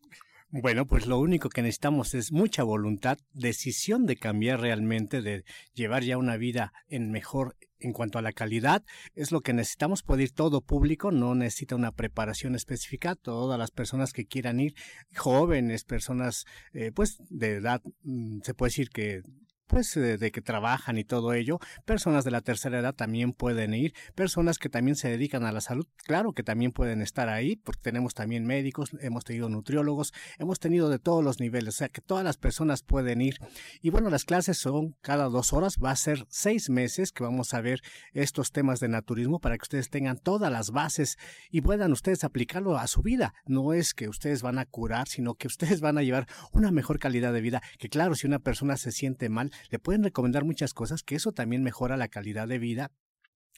Bueno, 0.52 0.84
pues 0.84 1.06
lo 1.06 1.20
único 1.20 1.48
que 1.48 1.62
necesitamos 1.62 2.12
es 2.14 2.32
mucha 2.32 2.64
voluntad, 2.64 3.18
decisión 3.32 4.04
de 4.04 4.16
cambiar 4.16 4.60
realmente, 4.60 5.22
de 5.22 5.44
llevar 5.74 6.02
ya 6.02 6.18
una 6.18 6.36
vida 6.36 6.72
en 6.88 7.12
mejor 7.12 7.56
en 7.78 7.92
cuanto 7.92 8.18
a 8.18 8.22
la 8.22 8.32
calidad, 8.32 8.84
es 9.14 9.30
lo 9.30 9.42
que 9.42 9.52
necesitamos. 9.52 10.02
Puede 10.02 10.24
ir 10.24 10.32
todo 10.32 10.60
público, 10.60 11.12
no 11.12 11.36
necesita 11.36 11.76
una 11.76 11.92
preparación 11.92 12.56
específica. 12.56 13.14
Todas 13.14 13.60
las 13.60 13.70
personas 13.70 14.12
que 14.12 14.26
quieran 14.26 14.58
ir, 14.58 14.74
jóvenes, 15.16 15.84
personas 15.84 16.46
eh, 16.72 16.90
pues 16.92 17.18
de 17.28 17.52
edad, 17.52 17.80
mm, 18.02 18.40
se 18.42 18.52
puede 18.54 18.70
decir 18.70 18.90
que 18.90 19.22
pues 19.70 19.96
eh, 19.96 20.18
de 20.18 20.32
que 20.32 20.42
trabajan 20.42 20.98
y 20.98 21.04
todo 21.04 21.32
ello. 21.32 21.60
Personas 21.84 22.24
de 22.24 22.32
la 22.32 22.40
tercera 22.40 22.80
edad 22.80 22.92
también 22.92 23.32
pueden 23.32 23.72
ir, 23.72 23.94
personas 24.16 24.58
que 24.58 24.68
también 24.68 24.96
se 24.96 25.08
dedican 25.08 25.44
a 25.44 25.52
la 25.52 25.60
salud, 25.60 25.86
claro 26.04 26.32
que 26.32 26.42
también 26.42 26.72
pueden 26.72 27.02
estar 27.02 27.28
ahí, 27.28 27.54
porque 27.54 27.80
tenemos 27.80 28.14
también 28.14 28.44
médicos, 28.44 28.90
hemos 29.00 29.24
tenido 29.24 29.48
nutriólogos, 29.48 30.12
hemos 30.38 30.58
tenido 30.58 30.88
de 30.88 30.98
todos 30.98 31.22
los 31.22 31.38
niveles, 31.38 31.76
o 31.76 31.78
sea 31.78 31.88
que 31.88 32.00
todas 32.00 32.24
las 32.24 32.36
personas 32.36 32.82
pueden 32.82 33.20
ir. 33.20 33.38
Y 33.80 33.90
bueno, 33.90 34.10
las 34.10 34.24
clases 34.24 34.58
son 34.58 34.96
cada 35.02 35.28
dos 35.28 35.52
horas, 35.52 35.76
va 35.82 35.92
a 35.92 35.96
ser 35.96 36.26
seis 36.28 36.68
meses 36.68 37.12
que 37.12 37.22
vamos 37.22 37.54
a 37.54 37.60
ver 37.60 37.80
estos 38.12 38.50
temas 38.50 38.80
de 38.80 38.88
naturismo 38.88 39.38
para 39.38 39.56
que 39.56 39.62
ustedes 39.62 39.88
tengan 39.88 40.18
todas 40.18 40.50
las 40.50 40.72
bases 40.72 41.16
y 41.48 41.60
puedan 41.60 41.92
ustedes 41.92 42.24
aplicarlo 42.24 42.76
a 42.76 42.88
su 42.88 43.02
vida. 43.02 43.34
No 43.46 43.72
es 43.72 43.94
que 43.94 44.08
ustedes 44.08 44.42
van 44.42 44.58
a 44.58 44.66
curar, 44.66 45.06
sino 45.06 45.34
que 45.34 45.46
ustedes 45.46 45.80
van 45.80 45.96
a 45.96 46.02
llevar 46.02 46.26
una 46.50 46.72
mejor 46.72 46.98
calidad 46.98 47.32
de 47.32 47.40
vida, 47.40 47.62
que 47.78 47.88
claro, 47.88 48.16
si 48.16 48.26
una 48.26 48.40
persona 48.40 48.76
se 48.76 48.90
siente 48.90 49.28
mal, 49.28 49.52
le 49.68 49.78
pueden 49.78 50.02
recomendar 50.02 50.44
muchas 50.44 50.74
cosas, 50.74 51.02
que 51.02 51.16
eso 51.16 51.32
también 51.32 51.62
mejora 51.62 51.96
la 51.96 52.08
calidad 52.08 52.48
de 52.48 52.58
vida 52.58 52.90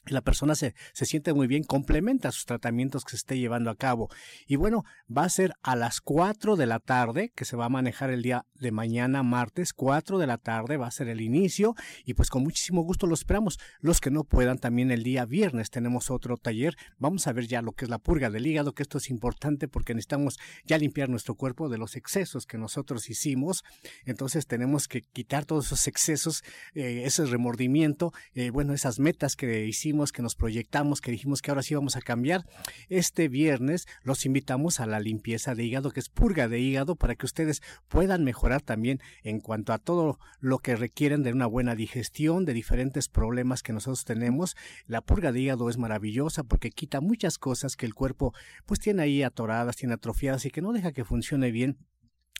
la 0.07 0.21
persona 0.21 0.55
se, 0.55 0.75
se, 0.93 1.05
siente 1.05 1.33
muy 1.33 1.47
bien, 1.47 1.63
complementa 1.63 2.31
sus 2.31 2.45
tratamientos 2.45 3.03
que 3.03 3.11
se 3.11 3.17
esté 3.17 3.37
llevando 3.37 3.69
a 3.69 3.75
cabo. 3.75 4.09
Y 4.47 4.55
bueno, 4.55 4.83
va 5.15 5.23
a 5.23 5.29
ser 5.29 5.53
a 5.61 5.75
las 5.75 6.01
4 6.01 6.55
de 6.55 6.65
la 6.65 6.79
tarde, 6.79 7.31
que 7.35 7.45
se 7.45 7.55
va 7.55 7.65
a 7.65 7.69
manejar 7.69 8.09
el 8.09 8.21
día 8.21 8.45
de 8.55 8.71
mañana, 8.71 9.23
martes, 9.23 9.73
4 9.73 10.17
de 10.17 10.27
la 10.27 10.37
tarde, 10.37 10.77
va 10.77 10.87
a 10.87 10.91
ser 10.91 11.07
el 11.07 11.21
inicio. 11.21 11.75
Y 12.05 12.13
pues 12.13 12.29
con 12.29 12.43
muchísimo 12.43 12.83
gusto 12.83 13.07
lo 13.07 13.13
esperamos. 13.13 13.59
Los 13.79 14.01
que 14.01 14.11
no 14.11 14.23
puedan, 14.23 14.57
también 14.57 14.91
el 14.91 15.03
día 15.03 15.25
viernes 15.25 15.69
tenemos 15.69 16.11
otro 16.11 16.37
taller. 16.37 16.75
Vamos 16.97 17.27
a 17.27 17.33
ver 17.33 17.47
ya 17.47 17.61
lo 17.61 17.73
que 17.73 17.85
es 17.85 17.89
la 17.89 17.99
purga 17.99 18.29
del 18.29 18.47
hígado, 18.47 18.73
que 18.73 18.83
esto 18.83 18.97
es 18.97 19.09
importante 19.09 19.67
porque 19.67 19.93
necesitamos 19.93 20.39
ya 20.65 20.77
limpiar 20.77 21.09
nuestro 21.09 21.35
cuerpo 21.35 21.69
de 21.69 21.77
los 21.77 21.95
excesos 21.95 22.45
que 22.45 22.57
nosotros 22.57 23.09
hicimos. 23.09 23.63
Entonces 24.05 24.47
tenemos 24.47 24.87
que 24.87 25.01
quitar 25.01 25.45
todos 25.45 25.67
esos 25.67 25.87
excesos, 25.87 26.43
eh, 26.73 27.03
ese 27.05 27.25
remordimiento, 27.25 28.13
eh, 28.33 28.49
bueno, 28.49 28.73
esas 28.73 28.99
metas 28.99 29.35
que 29.35 29.65
que 30.11 30.21
nos 30.21 30.35
proyectamos, 30.35 31.01
que 31.01 31.11
dijimos 31.11 31.41
que 31.41 31.51
ahora 31.51 31.61
sí 31.61 31.75
vamos 31.75 31.95
a 31.95 32.01
cambiar. 32.01 32.45
Este 32.89 33.27
viernes 33.27 33.87
los 34.03 34.25
invitamos 34.25 34.79
a 34.79 34.87
la 34.87 34.99
limpieza 34.99 35.53
de 35.53 35.63
hígado, 35.63 35.91
que 35.91 35.99
es 35.99 36.09
purga 36.09 36.47
de 36.47 36.59
hígado, 36.59 36.95
para 36.95 37.15
que 37.15 37.25
ustedes 37.25 37.61
puedan 37.87 38.23
mejorar 38.23 38.61
también 38.61 38.99
en 39.23 39.39
cuanto 39.39 39.71
a 39.71 39.77
todo 39.77 40.19
lo 40.39 40.59
que 40.59 40.75
requieren 40.75 41.21
de 41.21 41.31
una 41.31 41.45
buena 41.45 41.75
digestión, 41.75 42.45
de 42.45 42.53
diferentes 42.53 43.07
problemas 43.07 43.61
que 43.61 43.73
nosotros 43.73 44.03
tenemos. 44.03 44.55
La 44.87 45.01
purga 45.01 45.31
de 45.31 45.41
hígado 45.41 45.69
es 45.69 45.77
maravillosa 45.77 46.43
porque 46.43 46.71
quita 46.71 46.99
muchas 46.99 47.37
cosas 47.37 47.75
que 47.75 47.85
el 47.85 47.93
cuerpo 47.93 48.33
pues 48.65 48.79
tiene 48.79 49.03
ahí 49.03 49.23
atoradas, 49.23 49.75
tiene 49.75 49.93
atrofiadas 49.93 50.45
y 50.45 50.49
que 50.49 50.61
no 50.61 50.73
deja 50.73 50.91
que 50.91 51.05
funcione 51.05 51.51
bien 51.51 51.77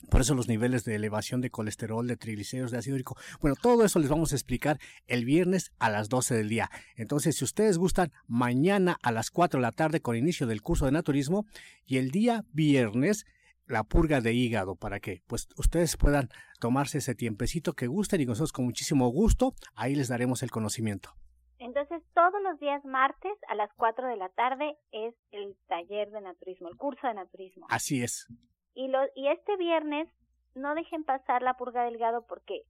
por 0.09 0.21
eso 0.21 0.35
los 0.35 0.47
niveles 0.47 0.83
de 0.83 0.95
elevación 0.95 1.41
de 1.41 1.49
colesterol, 1.49 2.07
de 2.07 2.17
triglicéridos, 2.17 2.71
de 2.71 2.77
ácido 2.77 2.95
úrico. 2.95 3.15
Bueno, 3.41 3.55
todo 3.59 3.85
eso 3.85 3.99
les 3.99 4.09
vamos 4.09 4.31
a 4.31 4.35
explicar 4.35 4.77
el 5.07 5.25
viernes 5.25 5.71
a 5.79 5.89
las 5.89 6.09
12 6.09 6.35
del 6.35 6.49
día. 6.49 6.69
Entonces, 6.95 7.37
si 7.37 7.43
ustedes 7.43 7.77
gustan, 7.77 8.11
mañana 8.27 8.97
a 9.01 9.11
las 9.11 9.31
4 9.31 9.59
de 9.59 9.61
la 9.61 9.71
tarde 9.71 10.01
con 10.01 10.15
inicio 10.15 10.47
del 10.47 10.61
curso 10.61 10.85
de 10.85 10.91
naturismo 10.91 11.45
y 11.85 11.97
el 11.97 12.11
día 12.11 12.43
viernes 12.51 13.25
la 13.65 13.83
purga 13.83 14.19
de 14.21 14.33
hígado 14.33 14.75
para 14.75 14.99
que 14.99 15.21
pues 15.27 15.47
ustedes 15.57 15.95
puedan 15.95 16.29
tomarse 16.59 16.97
ese 16.97 17.15
tiempecito 17.15 17.73
que 17.73 17.87
gusten 17.87 18.21
y 18.21 18.25
nosotros 18.25 18.51
con 18.51 18.65
muchísimo 18.65 19.07
gusto 19.07 19.53
ahí 19.75 19.95
les 19.95 20.09
daremos 20.09 20.43
el 20.43 20.51
conocimiento. 20.51 21.13
Entonces, 21.59 22.03
todos 22.13 22.41
los 22.43 22.59
días 22.59 22.83
martes 22.83 23.31
a 23.47 23.55
las 23.55 23.69
4 23.77 24.07
de 24.07 24.17
la 24.17 24.27
tarde 24.29 24.75
es 24.91 25.15
el 25.31 25.55
taller 25.67 26.11
de 26.11 26.19
naturismo, 26.19 26.67
el 26.67 26.75
curso 26.75 27.07
de 27.07 27.13
naturismo. 27.13 27.67
Así 27.69 28.03
es. 28.03 28.27
Y, 28.73 28.87
lo, 28.87 28.99
y 29.15 29.27
este 29.27 29.55
viernes 29.57 30.07
no 30.55 30.75
dejen 30.75 31.03
pasar 31.03 31.41
la 31.41 31.55
purga 31.55 31.83
del 31.83 31.95
hígado 31.95 32.25
porque 32.27 32.63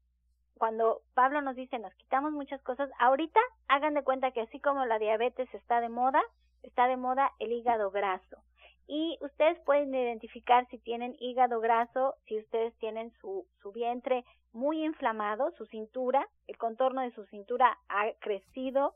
cuando 0.57 1.01
Pablo 1.13 1.41
nos 1.41 1.55
dice 1.55 1.79
nos 1.79 1.93
quitamos 1.95 2.31
muchas 2.31 2.61
cosas, 2.61 2.89
ahorita 2.99 3.39
hagan 3.67 3.93
de 3.93 4.03
cuenta 4.03 4.31
que 4.31 4.41
así 4.41 4.59
como 4.59 4.85
la 4.85 4.99
diabetes 4.99 5.53
está 5.53 5.81
de 5.81 5.89
moda, 5.89 6.21
está 6.61 6.87
de 6.87 6.97
moda 6.97 7.31
el 7.39 7.51
hígado 7.51 7.91
graso. 7.91 8.37
Y 8.87 9.17
ustedes 9.21 9.59
pueden 9.61 9.95
identificar 9.95 10.67
si 10.69 10.77
tienen 10.77 11.15
hígado 11.19 11.59
graso, 11.61 12.15
si 12.27 12.37
ustedes 12.37 12.77
tienen 12.79 13.11
su, 13.21 13.47
su 13.61 13.71
vientre 13.71 14.25
muy 14.51 14.83
inflamado, 14.83 15.51
su 15.57 15.65
cintura, 15.65 16.27
el 16.47 16.57
contorno 16.57 17.01
de 17.01 17.11
su 17.11 17.25
cintura 17.25 17.77
ha 17.87 18.11
crecido 18.19 18.95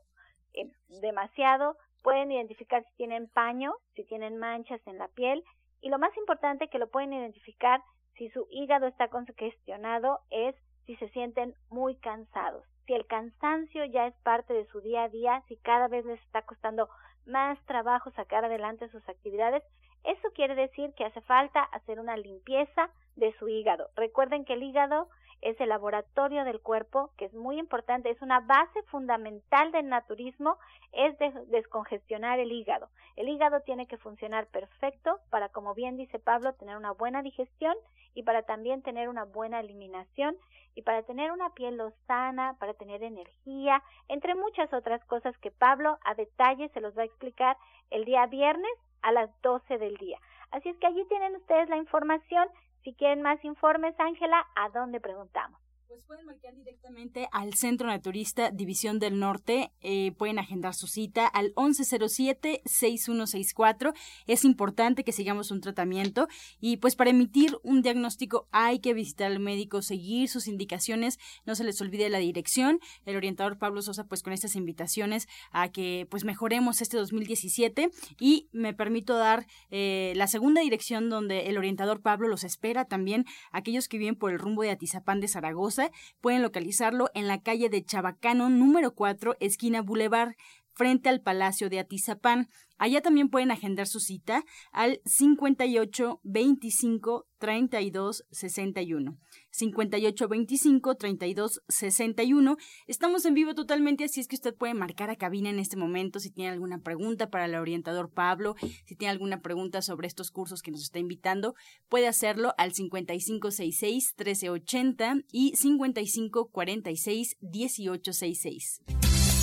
eh, 0.54 0.70
demasiado, 1.00 1.76
pueden 2.02 2.30
identificar 2.30 2.84
si 2.84 2.96
tienen 2.96 3.28
paño, 3.28 3.74
si 3.94 4.04
tienen 4.04 4.36
manchas 4.36 4.80
en 4.86 4.98
la 4.98 5.08
piel, 5.08 5.42
y 5.80 5.88
lo 5.90 5.98
más 5.98 6.16
importante 6.16 6.68
que 6.68 6.78
lo 6.78 6.88
pueden 6.88 7.12
identificar 7.12 7.82
si 8.16 8.28
su 8.30 8.46
hígado 8.50 8.86
está 8.86 9.08
congestionado 9.08 10.20
es 10.30 10.54
si 10.86 10.96
se 10.96 11.08
sienten 11.10 11.54
muy 11.70 11.96
cansados. 11.96 12.64
Si 12.86 12.94
el 12.94 13.06
cansancio 13.06 13.84
ya 13.84 14.06
es 14.06 14.14
parte 14.22 14.54
de 14.54 14.66
su 14.66 14.80
día 14.80 15.04
a 15.04 15.08
día, 15.08 15.42
si 15.46 15.56
cada 15.58 15.88
vez 15.88 16.04
les 16.04 16.20
está 16.22 16.42
costando 16.42 16.88
más 17.26 17.58
trabajo 17.66 18.10
sacar 18.12 18.44
adelante 18.44 18.88
sus 18.88 19.06
actividades, 19.08 19.62
eso 20.04 20.30
quiere 20.34 20.54
decir 20.54 20.94
que 20.94 21.04
hace 21.04 21.20
falta 21.20 21.62
hacer 21.62 22.00
una 22.00 22.16
limpieza 22.16 22.90
de 23.16 23.36
su 23.38 23.48
hígado. 23.48 23.90
Recuerden 23.94 24.44
que 24.44 24.54
el 24.54 24.62
hígado 24.62 25.08
es 25.40 25.60
el 25.60 25.68
laboratorio 25.68 26.44
del 26.44 26.60
cuerpo, 26.60 27.10
que 27.16 27.26
es 27.26 27.34
muy 27.34 27.58
importante, 27.58 28.10
es 28.10 28.20
una 28.22 28.40
base 28.40 28.82
fundamental 28.84 29.70
del 29.72 29.88
naturismo, 29.88 30.58
es 30.92 31.16
descongestionar 31.48 32.40
el 32.40 32.52
hígado. 32.52 32.88
El 33.16 33.28
hígado 33.28 33.60
tiene 33.60 33.86
que 33.86 33.98
funcionar 33.98 34.46
perfecto 34.46 35.20
para, 35.30 35.48
como 35.48 35.74
bien 35.74 35.96
dice 35.96 36.18
Pablo, 36.18 36.54
tener 36.54 36.76
una 36.76 36.92
buena 36.92 37.22
digestión 37.22 37.74
y 38.14 38.24
para 38.24 38.42
también 38.42 38.82
tener 38.82 39.08
una 39.08 39.24
buena 39.24 39.60
eliminación 39.60 40.36
y 40.74 40.82
para 40.82 41.02
tener 41.02 41.30
una 41.32 41.50
piel 41.50 41.80
sana, 42.06 42.56
para 42.58 42.74
tener 42.74 43.02
energía, 43.02 43.82
entre 44.08 44.34
muchas 44.34 44.72
otras 44.72 45.04
cosas 45.04 45.36
que 45.38 45.50
Pablo 45.50 45.98
a 46.04 46.14
detalle 46.14 46.68
se 46.70 46.80
los 46.80 46.96
va 46.96 47.02
a 47.02 47.06
explicar 47.06 47.56
el 47.90 48.04
día 48.04 48.26
viernes 48.26 48.70
a 49.02 49.12
las 49.12 49.30
12 49.42 49.78
del 49.78 49.96
día. 49.96 50.18
Así 50.50 50.68
es 50.68 50.76
que 50.78 50.86
allí 50.86 51.04
tienen 51.08 51.36
ustedes 51.36 51.68
la 51.68 51.76
información 51.76 52.48
si 52.82 52.94
quieren 52.94 53.22
más 53.22 53.42
informes, 53.44 53.98
Ángela, 53.98 54.46
¿a 54.56 54.68
dónde 54.70 55.00
preguntamos? 55.00 55.60
Pues 55.88 56.04
pueden 56.04 56.26
marcar 56.26 56.54
directamente 56.54 57.28
al 57.32 57.54
Centro 57.54 57.86
Naturista 57.86 58.50
División 58.50 58.98
del 58.98 59.18
Norte, 59.18 59.72
eh, 59.80 60.12
pueden 60.18 60.38
agendar 60.38 60.74
su 60.74 60.86
cita 60.86 61.26
al 61.26 61.54
1107-6164. 61.54 63.94
Es 64.26 64.44
importante 64.44 65.02
que 65.02 65.12
sigamos 65.12 65.50
un 65.50 65.62
tratamiento 65.62 66.28
y 66.60 66.76
pues 66.76 66.94
para 66.94 67.08
emitir 67.08 67.56
un 67.62 67.80
diagnóstico 67.80 68.48
hay 68.50 68.80
que 68.80 68.92
visitar 68.92 69.32
al 69.32 69.40
médico, 69.40 69.80
seguir 69.80 70.28
sus 70.28 70.46
indicaciones, 70.46 71.18
no 71.46 71.54
se 71.54 71.64
les 71.64 71.80
olvide 71.80 72.10
la 72.10 72.18
dirección. 72.18 72.80
El 73.06 73.16
orientador 73.16 73.56
Pablo 73.56 73.80
Sosa 73.80 74.04
pues 74.04 74.22
con 74.22 74.34
estas 74.34 74.56
invitaciones 74.56 75.26
a 75.52 75.72
que 75.72 76.06
pues 76.10 76.24
mejoremos 76.24 76.82
este 76.82 76.98
2017 76.98 77.90
y 78.20 78.50
me 78.52 78.74
permito 78.74 79.16
dar 79.16 79.46
eh, 79.70 80.12
la 80.16 80.26
segunda 80.26 80.60
dirección 80.60 81.08
donde 81.08 81.48
el 81.48 81.56
orientador 81.56 82.02
Pablo 82.02 82.28
los 82.28 82.44
espera 82.44 82.84
también 82.84 83.24
aquellos 83.52 83.88
que 83.88 83.96
viven 83.96 84.16
por 84.16 84.32
el 84.32 84.38
rumbo 84.38 84.60
de 84.60 84.70
Atizapán 84.70 85.20
de 85.20 85.28
Zaragoza 85.28 85.77
pueden 86.20 86.42
localizarlo 86.42 87.10
en 87.14 87.26
la 87.26 87.42
calle 87.42 87.68
de 87.68 87.84
Chabacano 87.84 88.48
número 88.48 88.94
4, 88.94 89.36
esquina 89.40 89.82
Boulevard, 89.82 90.34
frente 90.78 91.08
al 91.08 91.20
Palacio 91.20 91.68
de 91.68 91.80
Atizapán. 91.80 92.48
Allá 92.78 93.00
también 93.02 93.28
pueden 93.28 93.50
agendar 93.50 93.88
su 93.88 93.98
cita 93.98 94.44
al 94.70 95.00
58 95.04 96.20
25 96.22 97.26
32 97.38 98.24
61. 98.30 99.18
58 99.50 100.28
25 100.28 100.94
32 100.94 101.62
61. 101.68 102.56
Estamos 102.86 103.24
en 103.24 103.34
vivo 103.34 103.56
totalmente, 103.56 104.04
así 104.04 104.20
es 104.20 104.28
que 104.28 104.36
usted 104.36 104.54
puede 104.54 104.74
marcar 104.74 105.10
a 105.10 105.16
cabina 105.16 105.50
en 105.50 105.58
este 105.58 105.76
momento 105.76 106.20
si 106.20 106.30
tiene 106.30 106.50
alguna 106.50 106.78
pregunta 106.78 107.28
para 107.28 107.46
el 107.46 107.56
orientador 107.56 108.10
Pablo, 108.12 108.54
si 108.86 108.94
tiene 108.94 109.10
alguna 109.10 109.40
pregunta 109.40 109.82
sobre 109.82 110.06
estos 110.06 110.30
cursos 110.30 110.62
que 110.62 110.70
nos 110.70 110.82
está 110.82 111.00
invitando, 111.00 111.56
puede 111.88 112.06
hacerlo 112.06 112.54
al 112.58 112.72
5566 112.72 114.14
1380 114.16 115.16
y 115.32 115.56
5546 115.56 117.36
1866. 117.40 119.07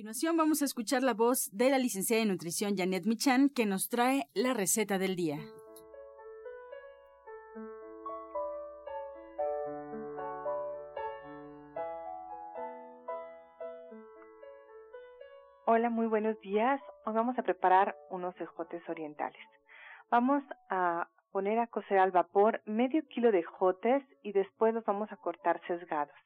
continuación 0.00 0.38
vamos 0.38 0.62
a 0.62 0.64
escuchar 0.64 1.02
la 1.02 1.12
voz 1.12 1.50
de 1.52 1.68
la 1.68 1.76
licenciada 1.76 2.22
en 2.22 2.28
nutrición 2.28 2.74
Janet 2.74 3.04
Michan 3.04 3.50
que 3.50 3.66
nos 3.66 3.90
trae 3.90 4.30
la 4.32 4.54
receta 4.54 4.96
del 4.96 5.14
día. 5.14 5.36
Hola, 15.66 15.90
muy 15.90 16.06
buenos 16.06 16.40
días. 16.40 16.80
Hoy 17.04 17.12
vamos 17.12 17.38
a 17.38 17.42
preparar 17.42 17.94
unos 18.08 18.34
ejotes 18.40 18.82
orientales. 18.88 19.46
Vamos 20.10 20.42
a 20.70 21.10
poner 21.30 21.58
a 21.58 21.66
cocer 21.66 21.98
al 21.98 22.10
vapor 22.10 22.62
medio 22.64 23.06
kilo 23.08 23.32
de 23.32 23.40
ejotes 23.40 24.02
y 24.22 24.32
después 24.32 24.72
los 24.72 24.86
vamos 24.86 25.12
a 25.12 25.16
cortar 25.18 25.60
sesgados 25.66 26.16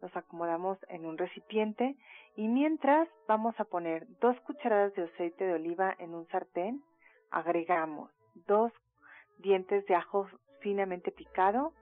los 0.00 0.14
acomodamos 0.16 0.78
en 0.88 1.06
un 1.06 1.18
recipiente 1.18 1.96
y 2.36 2.48
mientras 2.48 3.08
vamos 3.26 3.58
a 3.58 3.64
poner 3.64 4.06
dos 4.20 4.38
cucharadas 4.40 4.94
de 4.94 5.04
aceite 5.04 5.44
de 5.44 5.54
oliva 5.54 5.94
en 5.98 6.14
un 6.14 6.26
sartén, 6.28 6.82
agregamos 7.30 8.10
dos 8.46 8.72
dientes 9.38 9.86
de 9.86 9.94
ajo 9.94 10.28
finamente 10.60 11.10
picado 11.10 11.72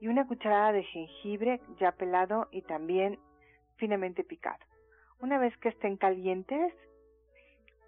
y 0.00 0.08
una 0.08 0.26
cucharada 0.26 0.72
de 0.72 0.82
jengibre 0.84 1.60
ya 1.78 1.92
pelado 1.92 2.48
y 2.50 2.62
también 2.62 3.18
finamente 3.76 4.24
picado. 4.24 4.64
Una 5.20 5.38
vez 5.38 5.56
que 5.58 5.68
estén 5.68 5.96
calientes, 5.96 6.74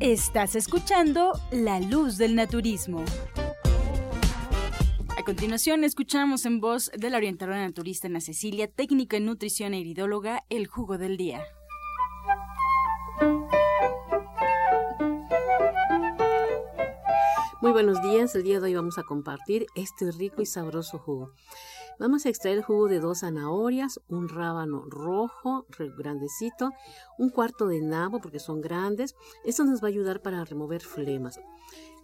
Estás 0.00 0.56
escuchando 0.56 1.32
La 1.52 1.80
Luz 1.80 2.18
del 2.18 2.34
Naturismo. 2.34 3.04
A 5.16 5.24
continuación, 5.24 5.84
escuchamos 5.84 6.46
en 6.46 6.60
voz 6.60 6.90
de 6.96 7.08
la 7.08 7.18
orientadora 7.18 7.64
naturista 7.64 8.08
Ana 8.08 8.20
Cecilia, 8.20 8.66
técnica 8.66 9.16
en 9.16 9.26
nutrición 9.26 9.74
e 9.74 9.78
iridóloga, 9.78 10.42
el 10.48 10.66
jugo 10.66 10.98
del 10.98 11.16
día. 11.16 11.44
Muy 17.62 17.70
buenos 17.70 18.02
días, 18.02 18.34
el 18.34 18.42
día 18.42 18.58
de 18.58 18.66
hoy 18.66 18.74
vamos 18.74 18.98
a 18.98 19.04
compartir 19.04 19.66
este 19.76 20.10
rico 20.10 20.42
y 20.42 20.46
sabroso 20.46 20.98
jugo. 20.98 21.30
Vamos 21.96 22.26
a 22.26 22.28
extraer 22.28 22.56
el 22.58 22.64
jugo 22.64 22.88
de 22.88 22.98
dos 22.98 23.20
zanahorias, 23.20 24.00
un 24.08 24.28
rábano 24.28 24.84
rojo 24.88 25.64
grandecito, 25.96 26.72
un 27.18 27.30
cuarto 27.30 27.68
de 27.68 27.80
nabo 27.80 28.20
porque 28.20 28.40
son 28.40 28.62
grandes. 28.62 29.14
Esto 29.44 29.62
nos 29.62 29.80
va 29.80 29.86
a 29.86 29.90
ayudar 29.90 30.22
para 30.22 30.44
remover 30.44 30.82
flemas. 30.82 31.38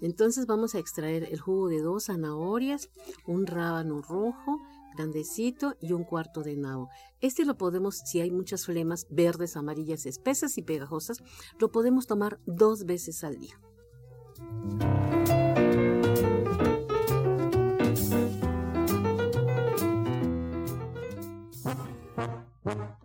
Entonces 0.01 0.47
vamos 0.47 0.77
a 0.77 0.79
extraer 0.79 1.25
el 1.25 1.41
jugo 1.41 1.69
de 1.69 1.83
dos 1.83 2.05
zanahorias, 2.05 2.89
un 3.27 3.45
rábano 3.45 4.01
rojo 4.01 4.61
grandecito 4.97 5.75
y 5.81 5.93
un 5.93 6.05
cuarto 6.05 6.45
de 6.45 6.57
nabo. 6.57 6.89
Este 7.21 7.45
lo 7.45 7.57
podemos, 7.57 7.97
si 7.97 8.21
hay 8.21 8.31
muchas 8.31 8.65
flemas 8.65 9.09
verdes, 9.11 9.57
amarillas, 9.57 10.07
espesas 10.07 10.57
y 10.57 10.63
pegajosas, 10.63 11.19
lo 11.59 11.73
podemos 11.73 12.07
tomar 12.07 12.39
dos 12.47 12.85
veces 12.85 13.25
al 13.25 13.41
día. 13.41 13.59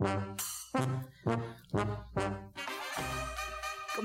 Thank 0.04 0.42
you. 1.74 2.03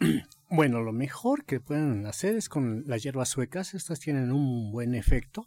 Bueno, 0.52 0.80
lo 0.80 0.92
mejor 0.92 1.44
que 1.44 1.60
pueden 1.60 2.06
hacer 2.06 2.34
es 2.34 2.48
con 2.48 2.82
las 2.88 3.04
hierbas 3.04 3.28
suecas. 3.28 3.72
Estas 3.72 4.00
tienen 4.00 4.32
un 4.32 4.72
buen 4.72 4.96
efecto. 4.96 5.44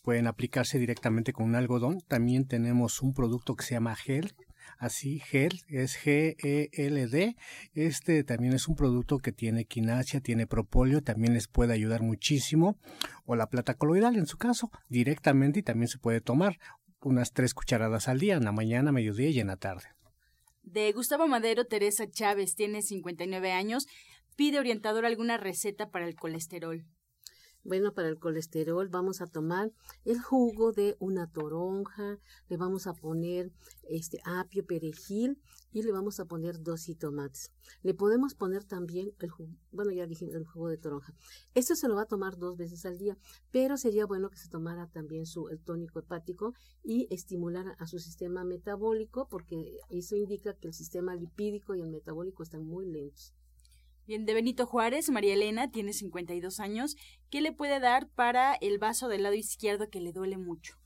Pueden 0.00 0.26
aplicarse 0.26 0.78
directamente 0.78 1.34
con 1.34 1.44
un 1.44 1.54
algodón. 1.54 2.00
También 2.08 2.46
tenemos 2.46 3.02
un 3.02 3.12
producto 3.12 3.56
que 3.56 3.64
se 3.66 3.74
llama 3.74 3.94
gel. 3.94 4.34
Así, 4.78 5.20
gel 5.20 5.60
es 5.68 5.98
G-E-L-D. 6.02 7.36
Este 7.74 8.24
también 8.24 8.54
es 8.54 8.68
un 8.68 8.74
producto 8.74 9.18
que 9.18 9.32
tiene 9.32 9.66
quinasia, 9.66 10.22
tiene 10.22 10.46
propóleo, 10.46 11.02
también 11.02 11.34
les 11.34 11.46
puede 11.46 11.74
ayudar 11.74 12.00
muchísimo. 12.00 12.78
O 13.26 13.36
la 13.36 13.50
plata 13.50 13.74
coloidal 13.74 14.16
en 14.16 14.26
su 14.26 14.38
caso, 14.38 14.70
directamente 14.88 15.60
y 15.60 15.62
también 15.62 15.88
se 15.88 15.98
puede 15.98 16.22
tomar 16.22 16.58
unas 17.02 17.34
tres 17.34 17.52
cucharadas 17.52 18.08
al 18.08 18.18
día, 18.18 18.36
en 18.36 18.44
la 18.44 18.52
mañana, 18.52 18.92
mediodía 18.92 19.28
y 19.28 19.40
en 19.40 19.48
la 19.48 19.56
tarde. 19.56 19.88
De 20.62 20.92
Gustavo 20.92 21.26
Madero, 21.26 21.66
Teresa 21.66 22.10
Chávez 22.10 22.54
tiene 22.54 22.82
59 22.82 23.52
años 23.52 23.86
pide 24.38 24.60
orientador 24.60 25.04
alguna 25.04 25.36
receta 25.36 25.90
para 25.90 26.06
el 26.06 26.14
colesterol. 26.14 26.86
Bueno, 27.64 27.92
para 27.92 28.06
el 28.06 28.20
colesterol 28.20 28.88
vamos 28.88 29.20
a 29.20 29.26
tomar 29.26 29.72
el 30.04 30.20
jugo 30.20 30.70
de 30.70 30.94
una 31.00 31.26
toronja, 31.28 32.20
le 32.48 32.56
vamos 32.56 32.86
a 32.86 32.94
poner 32.94 33.50
este 33.82 34.20
apio, 34.24 34.64
perejil 34.64 35.42
y 35.72 35.82
le 35.82 35.90
vamos 35.90 36.20
a 36.20 36.26
poner 36.26 36.62
dos 36.62 36.88
tomates. 37.00 37.50
Le 37.82 37.94
podemos 37.94 38.36
poner 38.36 38.62
también 38.62 39.10
el 39.18 39.28
jugo, 39.28 39.56
bueno, 39.72 39.90
ya 39.90 40.06
dije 40.06 40.24
el 40.26 40.46
jugo 40.46 40.68
de 40.68 40.78
toronja. 40.78 41.12
Esto 41.54 41.74
se 41.74 41.88
lo 41.88 41.96
va 41.96 42.02
a 42.02 42.06
tomar 42.06 42.38
dos 42.38 42.56
veces 42.56 42.86
al 42.86 42.96
día, 42.96 43.18
pero 43.50 43.76
sería 43.76 44.06
bueno 44.06 44.30
que 44.30 44.38
se 44.38 44.48
tomara 44.48 44.86
también 44.86 45.26
su 45.26 45.48
el 45.48 45.58
tónico 45.58 45.98
hepático 45.98 46.54
y 46.84 47.08
estimulara 47.10 47.72
a 47.80 47.88
su 47.88 47.98
sistema 47.98 48.44
metabólico 48.44 49.26
porque 49.28 49.78
eso 49.90 50.14
indica 50.14 50.54
que 50.54 50.68
el 50.68 50.74
sistema 50.74 51.16
lipídico 51.16 51.74
y 51.74 51.80
el 51.80 51.90
metabólico 51.90 52.44
están 52.44 52.64
muy 52.64 52.86
lentos. 52.86 53.34
Bien, 54.08 54.24
de 54.24 54.32
Benito 54.32 54.64
Juárez, 54.64 55.10
María 55.10 55.34
Elena 55.34 55.70
tiene 55.70 55.92
52 55.92 56.60
años. 56.60 56.96
¿Qué 57.28 57.42
le 57.42 57.52
puede 57.52 57.78
dar 57.78 58.08
para 58.08 58.54
el 58.54 58.78
vaso 58.78 59.06
del 59.06 59.22
lado 59.22 59.34
izquierdo 59.34 59.90
que 59.90 60.00
le 60.00 60.12
duele 60.12 60.38
mucho? 60.38 60.78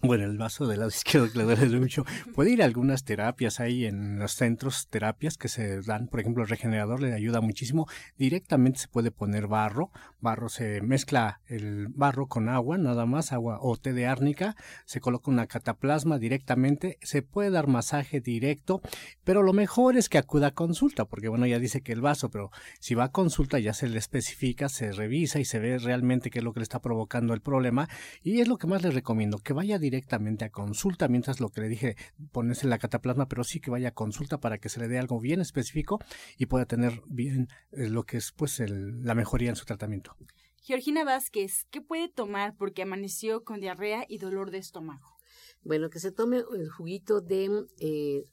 Bueno, 0.00 0.26
el 0.26 0.38
vaso 0.38 0.68
del 0.68 0.78
lado 0.78 0.90
izquierdo 0.94 1.28
que 1.32 1.38
le 1.38 1.44
duele 1.44 1.80
mucho. 1.80 2.04
Puede 2.32 2.52
ir 2.52 2.62
a 2.62 2.66
algunas 2.66 3.02
terapias 3.02 3.58
ahí 3.58 3.84
en 3.84 4.20
los 4.20 4.32
centros, 4.32 4.86
terapias 4.88 5.36
que 5.36 5.48
se 5.48 5.82
dan, 5.82 6.06
por 6.06 6.20
ejemplo, 6.20 6.44
el 6.44 6.48
regenerador 6.48 7.02
le 7.02 7.12
ayuda 7.14 7.40
muchísimo. 7.40 7.88
Directamente 8.16 8.78
se 8.78 8.86
puede 8.86 9.10
poner 9.10 9.48
barro. 9.48 9.90
Barro 10.20 10.48
se 10.48 10.80
mezcla 10.82 11.40
el 11.46 11.88
barro 11.88 12.28
con 12.28 12.48
agua, 12.48 12.78
nada 12.78 13.06
más, 13.06 13.32
agua 13.32 13.58
o 13.60 13.76
té 13.76 13.92
de 13.92 14.06
árnica. 14.06 14.54
Se 14.84 15.00
coloca 15.00 15.32
una 15.32 15.48
cataplasma 15.48 16.18
directamente. 16.18 16.98
Se 17.02 17.22
puede 17.22 17.50
dar 17.50 17.66
masaje 17.66 18.20
directo, 18.20 18.80
pero 19.24 19.42
lo 19.42 19.52
mejor 19.52 19.96
es 19.96 20.08
que 20.08 20.18
acuda 20.18 20.48
a 20.48 20.54
consulta, 20.54 21.06
porque 21.06 21.28
bueno, 21.28 21.44
ya 21.46 21.58
dice 21.58 21.80
que 21.80 21.92
el 21.92 22.02
vaso, 22.02 22.30
pero 22.30 22.52
si 22.78 22.94
va 22.94 23.04
a 23.04 23.12
consulta 23.12 23.58
ya 23.58 23.74
se 23.74 23.88
le 23.88 23.98
especifica, 23.98 24.68
se 24.68 24.92
revisa 24.92 25.40
y 25.40 25.44
se 25.44 25.58
ve 25.58 25.78
realmente 25.78 26.30
qué 26.30 26.38
es 26.38 26.44
lo 26.44 26.52
que 26.52 26.60
le 26.60 26.64
está 26.64 26.80
provocando 26.80 27.34
el 27.34 27.40
problema. 27.40 27.88
Y 28.22 28.40
es 28.40 28.46
lo 28.46 28.58
que 28.58 28.68
más 28.68 28.84
le 28.84 28.92
recomiendo, 28.92 29.38
que 29.38 29.52
vaya 29.52 29.76
directamente 29.76 29.87
a 29.96 30.50
consulta, 30.50 31.08
mientras 31.08 31.40
lo 31.40 31.48
que 31.48 31.60
le 31.60 31.68
dije, 31.68 31.96
ponerse 32.32 32.66
la 32.66 32.78
cataplasma, 32.78 33.28
pero 33.28 33.44
sí 33.44 33.60
que 33.60 33.70
vaya 33.70 33.88
a 33.88 33.94
consulta 33.94 34.38
para 34.38 34.58
que 34.58 34.68
se 34.68 34.80
le 34.80 34.88
dé 34.88 34.98
algo 34.98 35.20
bien 35.20 35.40
específico 35.40 35.98
y 36.36 36.46
pueda 36.46 36.66
tener 36.66 37.02
bien 37.06 37.48
eh, 37.72 37.88
lo 37.88 38.04
que 38.04 38.18
es 38.18 38.32
pues 38.32 38.60
la 38.68 39.14
mejoría 39.14 39.50
en 39.50 39.56
su 39.56 39.64
tratamiento. 39.64 40.16
Georgina 40.62 41.04
Vázquez, 41.04 41.64
¿qué 41.70 41.80
puede 41.80 42.08
tomar 42.08 42.54
porque 42.56 42.82
amaneció 42.82 43.44
con 43.44 43.60
diarrea 43.60 44.04
y 44.08 44.18
dolor 44.18 44.50
de 44.50 44.58
estómago? 44.58 45.16
Bueno, 45.62 45.90
que 45.90 45.98
se 45.98 46.12
tome 46.12 46.38
el 46.38 46.70
juguito 46.70 47.20
de 47.20 47.66
eh, 47.80 48.24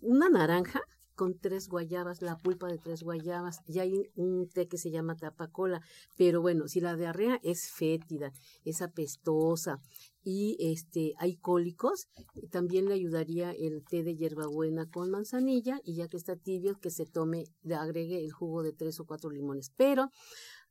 una 0.00 0.28
naranja 0.28 0.82
con 1.22 1.38
tres 1.38 1.68
guayabas, 1.68 2.20
la 2.20 2.36
pulpa 2.36 2.66
de 2.66 2.78
tres 2.78 3.04
guayabas, 3.04 3.60
y 3.68 3.78
hay 3.78 4.10
un 4.16 4.48
té 4.48 4.66
que 4.66 4.76
se 4.76 4.90
llama 4.90 5.14
tapacola, 5.14 5.80
pero 6.16 6.40
bueno, 6.40 6.66
si 6.66 6.80
la 6.80 6.96
diarrea 6.96 7.38
es 7.44 7.70
fétida, 7.70 8.32
es 8.64 8.82
apestosa 8.82 9.78
y 10.24 10.56
este 10.58 11.14
hay 11.18 11.36
cólicos, 11.36 12.08
también 12.50 12.86
le 12.86 12.94
ayudaría 12.94 13.52
el 13.52 13.84
té 13.84 14.02
de 14.02 14.16
hierbabuena 14.16 14.90
con 14.90 15.12
manzanilla 15.12 15.80
y 15.84 15.94
ya 15.94 16.08
que 16.08 16.16
está 16.16 16.34
tibio 16.34 16.80
que 16.80 16.90
se 16.90 17.06
tome, 17.06 17.44
le 17.62 17.76
agregue 17.76 18.18
el 18.18 18.32
jugo 18.32 18.64
de 18.64 18.72
tres 18.72 18.98
o 18.98 19.04
cuatro 19.04 19.30
limones, 19.30 19.70
pero 19.76 20.10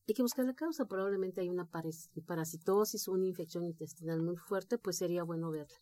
hay 0.05 0.13
que 0.13 0.21
buscar 0.21 0.43
la 0.43 0.53
causa, 0.53 0.83
probablemente 0.85 1.39
hay 1.39 1.47
una 1.47 1.69
parasitosis, 2.25 3.07
una 3.07 3.25
infección 3.25 3.63
intestinal 3.63 4.21
muy 4.21 4.35
fuerte, 4.35 4.77
pues 4.77 4.97
sería 4.97 5.23
bueno 5.23 5.49
verla. 5.49 5.79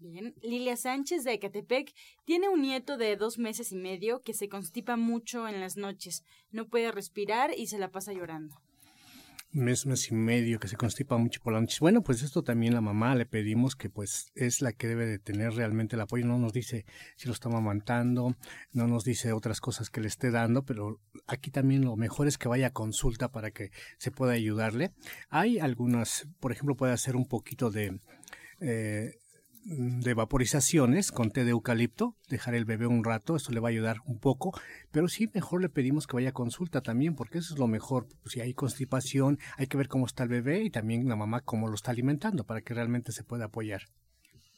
Bien, 0.00 0.32
Lilia 0.42 0.76
Sánchez 0.76 1.24
de 1.24 1.32
Ecatepec 1.32 1.92
tiene 2.24 2.48
un 2.48 2.62
nieto 2.62 2.96
de 2.96 3.16
dos 3.16 3.36
meses 3.36 3.72
y 3.72 3.76
medio 3.76 4.22
que 4.22 4.32
se 4.32 4.48
constipa 4.48 4.96
mucho 4.96 5.48
en 5.48 5.60
las 5.60 5.76
noches, 5.76 6.24
no 6.52 6.68
puede 6.68 6.92
respirar 6.92 7.50
y 7.56 7.66
se 7.66 7.78
la 7.78 7.90
pasa 7.90 8.12
llorando. 8.12 8.60
Mes, 9.50 9.86
mes 9.86 10.10
y 10.10 10.14
medio 10.14 10.60
que 10.60 10.68
se 10.68 10.76
constipa 10.76 11.16
mucho 11.16 11.40
por 11.42 11.54
la 11.54 11.60
noche. 11.60 11.78
Bueno, 11.80 12.02
pues 12.02 12.22
esto 12.22 12.42
también 12.42 12.74
la 12.74 12.80
mamá 12.80 13.16
le 13.16 13.26
pedimos 13.26 13.74
que 13.74 13.90
pues 13.90 14.30
es 14.36 14.60
la 14.60 14.72
que 14.72 14.86
debe 14.86 15.06
de 15.06 15.18
tener 15.18 15.54
realmente 15.54 15.96
el 15.96 16.02
apoyo. 16.02 16.26
No 16.26 16.38
nos 16.38 16.52
dice 16.52 16.84
si 17.16 17.26
lo 17.26 17.32
está 17.32 17.48
amamantando, 17.48 18.36
no 18.72 18.86
nos 18.86 19.04
dice 19.04 19.32
otras 19.32 19.60
cosas 19.60 19.90
que 19.90 20.02
le 20.02 20.06
esté 20.06 20.30
dando, 20.30 20.64
pero 20.64 21.00
aquí 21.26 21.50
también 21.50 21.84
lo 21.84 21.96
mejor 21.96 22.28
es 22.28 22.38
que 22.38 22.46
vaya 22.46 22.68
a 22.68 22.72
consulta 22.72 23.32
para 23.32 23.50
que 23.50 23.72
se 23.96 24.12
pueda 24.12 24.34
ayudarle. 24.34 24.92
Hay 25.28 25.58
algunas, 25.58 26.28
por 26.38 26.52
ejemplo, 26.52 26.76
puede 26.76 26.92
hacer 26.92 27.16
un 27.16 27.26
poquito 27.26 27.70
de... 27.70 27.98
Eh, 28.60 29.14
de 29.64 30.14
vaporizaciones 30.14 31.12
con 31.12 31.30
té 31.30 31.44
de 31.44 31.50
eucalipto, 31.50 32.16
dejar 32.28 32.54
el 32.54 32.64
bebé 32.64 32.86
un 32.86 33.04
rato, 33.04 33.36
esto 33.36 33.52
le 33.52 33.60
va 33.60 33.68
a 33.68 33.70
ayudar 33.70 33.98
un 34.06 34.18
poco, 34.18 34.58
pero 34.90 35.08
sí 35.08 35.28
mejor 35.34 35.60
le 35.60 35.68
pedimos 35.68 36.06
que 36.06 36.16
vaya 36.16 36.30
a 36.30 36.32
consulta 36.32 36.80
también, 36.80 37.14
porque 37.14 37.38
eso 37.38 37.54
es 37.54 37.60
lo 37.60 37.66
mejor. 37.66 38.08
Si 38.26 38.40
hay 38.40 38.54
constipación, 38.54 39.38
hay 39.56 39.66
que 39.66 39.76
ver 39.76 39.88
cómo 39.88 40.06
está 40.06 40.22
el 40.22 40.28
bebé 40.28 40.62
y 40.62 40.70
también 40.70 41.08
la 41.08 41.16
mamá 41.16 41.40
cómo 41.40 41.68
lo 41.68 41.74
está 41.74 41.90
alimentando 41.90 42.44
para 42.44 42.62
que 42.62 42.74
realmente 42.74 43.12
se 43.12 43.24
pueda 43.24 43.46
apoyar. 43.46 43.82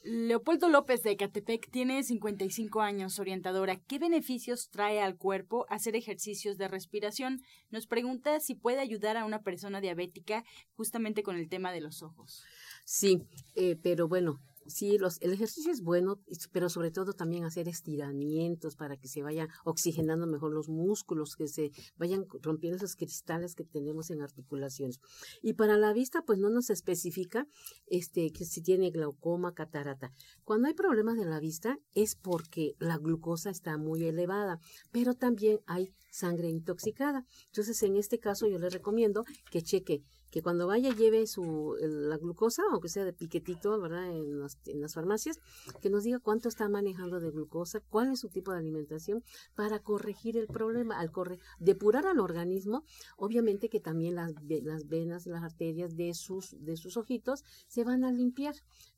Leopoldo 0.02 0.70
López 0.70 1.02
de 1.02 1.16
Catepec 1.16 1.70
tiene 1.70 2.02
55 2.02 2.80
años, 2.80 3.18
orientadora. 3.18 3.76
¿Qué 3.76 3.98
beneficios 3.98 4.70
trae 4.70 5.02
al 5.02 5.18
cuerpo 5.18 5.66
hacer 5.68 5.94
ejercicios 5.94 6.56
de 6.56 6.68
respiración? 6.68 7.42
Nos 7.70 7.86
pregunta 7.86 8.40
si 8.40 8.54
puede 8.54 8.80
ayudar 8.80 9.18
a 9.18 9.26
una 9.26 9.42
persona 9.42 9.82
diabética 9.82 10.42
justamente 10.72 11.22
con 11.22 11.36
el 11.36 11.50
tema 11.50 11.70
de 11.70 11.82
los 11.82 12.02
ojos. 12.02 12.42
Sí, 12.86 13.18
eh, 13.54 13.76
pero 13.82 14.08
bueno, 14.08 14.40
sí, 14.66 14.98
los, 14.98 15.20
el 15.20 15.32
ejercicio 15.32 15.72
es 15.72 15.82
bueno, 15.82 16.20
pero 16.52 16.68
sobre 16.68 16.90
todo 16.90 17.12
también 17.12 17.44
hacer 17.44 17.68
estiramientos 17.68 18.76
para 18.76 18.96
que 18.96 19.08
se 19.08 19.22
vayan 19.22 19.48
oxigenando 19.64 20.26
mejor 20.26 20.52
los 20.52 20.68
músculos, 20.68 21.36
que 21.36 21.48
se 21.48 21.70
vayan 21.96 22.26
rompiendo 22.42 22.76
esos 22.76 22.96
cristales 22.96 23.54
que 23.54 23.64
tenemos 23.64 24.10
en 24.10 24.22
articulaciones. 24.22 25.00
Y 25.42 25.54
para 25.54 25.76
la 25.76 25.92
vista, 25.92 26.22
pues 26.22 26.38
no 26.38 26.50
nos 26.50 26.70
especifica 26.70 27.46
este, 27.86 28.30
que 28.30 28.44
si 28.44 28.62
tiene 28.62 28.90
glaucoma, 28.90 29.54
catarata. 29.54 30.12
Cuando 30.44 30.68
hay 30.68 30.74
problemas 30.74 31.16
de 31.16 31.24
la 31.24 31.40
vista 31.40 31.78
es 31.94 32.14
porque 32.14 32.74
la 32.78 32.98
glucosa 32.98 33.50
está 33.50 33.76
muy 33.76 34.04
elevada, 34.04 34.58
pero 34.92 35.14
también 35.14 35.60
hay 35.66 35.92
sangre 36.10 36.48
intoxicada. 36.48 37.24
Entonces, 37.46 37.82
en 37.82 37.96
este 37.96 38.18
caso, 38.18 38.46
yo 38.46 38.58
le 38.58 38.70
recomiendo 38.70 39.24
que 39.50 39.62
cheque 39.62 40.02
que 40.30 40.42
cuando 40.42 40.66
vaya 40.66 40.94
lleve 40.94 41.26
su, 41.26 41.76
la 41.80 42.16
glucosa, 42.16 42.62
aunque 42.70 42.88
sea 42.88 43.04
de 43.04 43.12
piquetito, 43.12 43.80
¿verdad? 43.80 44.10
En 44.10 44.40
las, 44.40 44.58
en 44.66 44.80
las 44.80 44.94
farmacias, 44.94 45.38
que 45.80 45.90
nos 45.90 46.04
diga 46.04 46.18
cuánto 46.18 46.48
está 46.48 46.68
manejando 46.68 47.20
de 47.20 47.30
glucosa, 47.30 47.80
cuál 47.80 48.12
es 48.12 48.20
su 48.20 48.28
tipo 48.28 48.52
de 48.52 48.58
alimentación 48.58 49.22
para 49.54 49.80
corregir 49.80 50.36
el 50.36 50.46
problema, 50.46 50.98
al 50.98 51.10
corre, 51.10 51.38
depurar 51.58 52.06
al 52.06 52.20
organismo, 52.20 52.84
obviamente 53.16 53.68
que 53.68 53.80
también 53.80 54.14
las, 54.14 54.32
las 54.62 54.88
venas, 54.88 55.26
las 55.26 55.42
arterias 55.42 55.96
de 55.96 56.14
sus, 56.14 56.56
de 56.64 56.76
sus 56.76 56.96
ojitos 56.96 57.44
se 57.66 57.84
van 57.84 58.04
a 58.04 58.12
limpiar, 58.12 58.54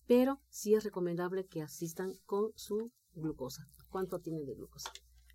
pero 0.07 0.41
sí 0.49 0.75
es 0.75 0.85
recomendable 0.85 1.47
que 1.47 1.63
asistan 1.63 2.15
con 2.27 2.53
su 2.57 2.91
glucosa. 3.15 3.67
¿Cuánto 3.89 4.21
tiene 4.21 4.45
de 4.45 4.55
glucosa? 4.55 4.91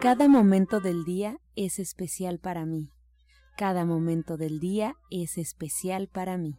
Cada 0.00 0.26
momento 0.26 0.80
del 0.80 1.04
día 1.04 1.38
es 1.54 1.78
especial 1.78 2.40
para 2.40 2.66
mí. 2.66 2.90
Cada 3.56 3.84
momento 3.84 4.36
del 4.36 4.58
día 4.58 4.96
es 5.10 5.38
especial 5.38 6.08
para 6.08 6.38
mí. 6.38 6.58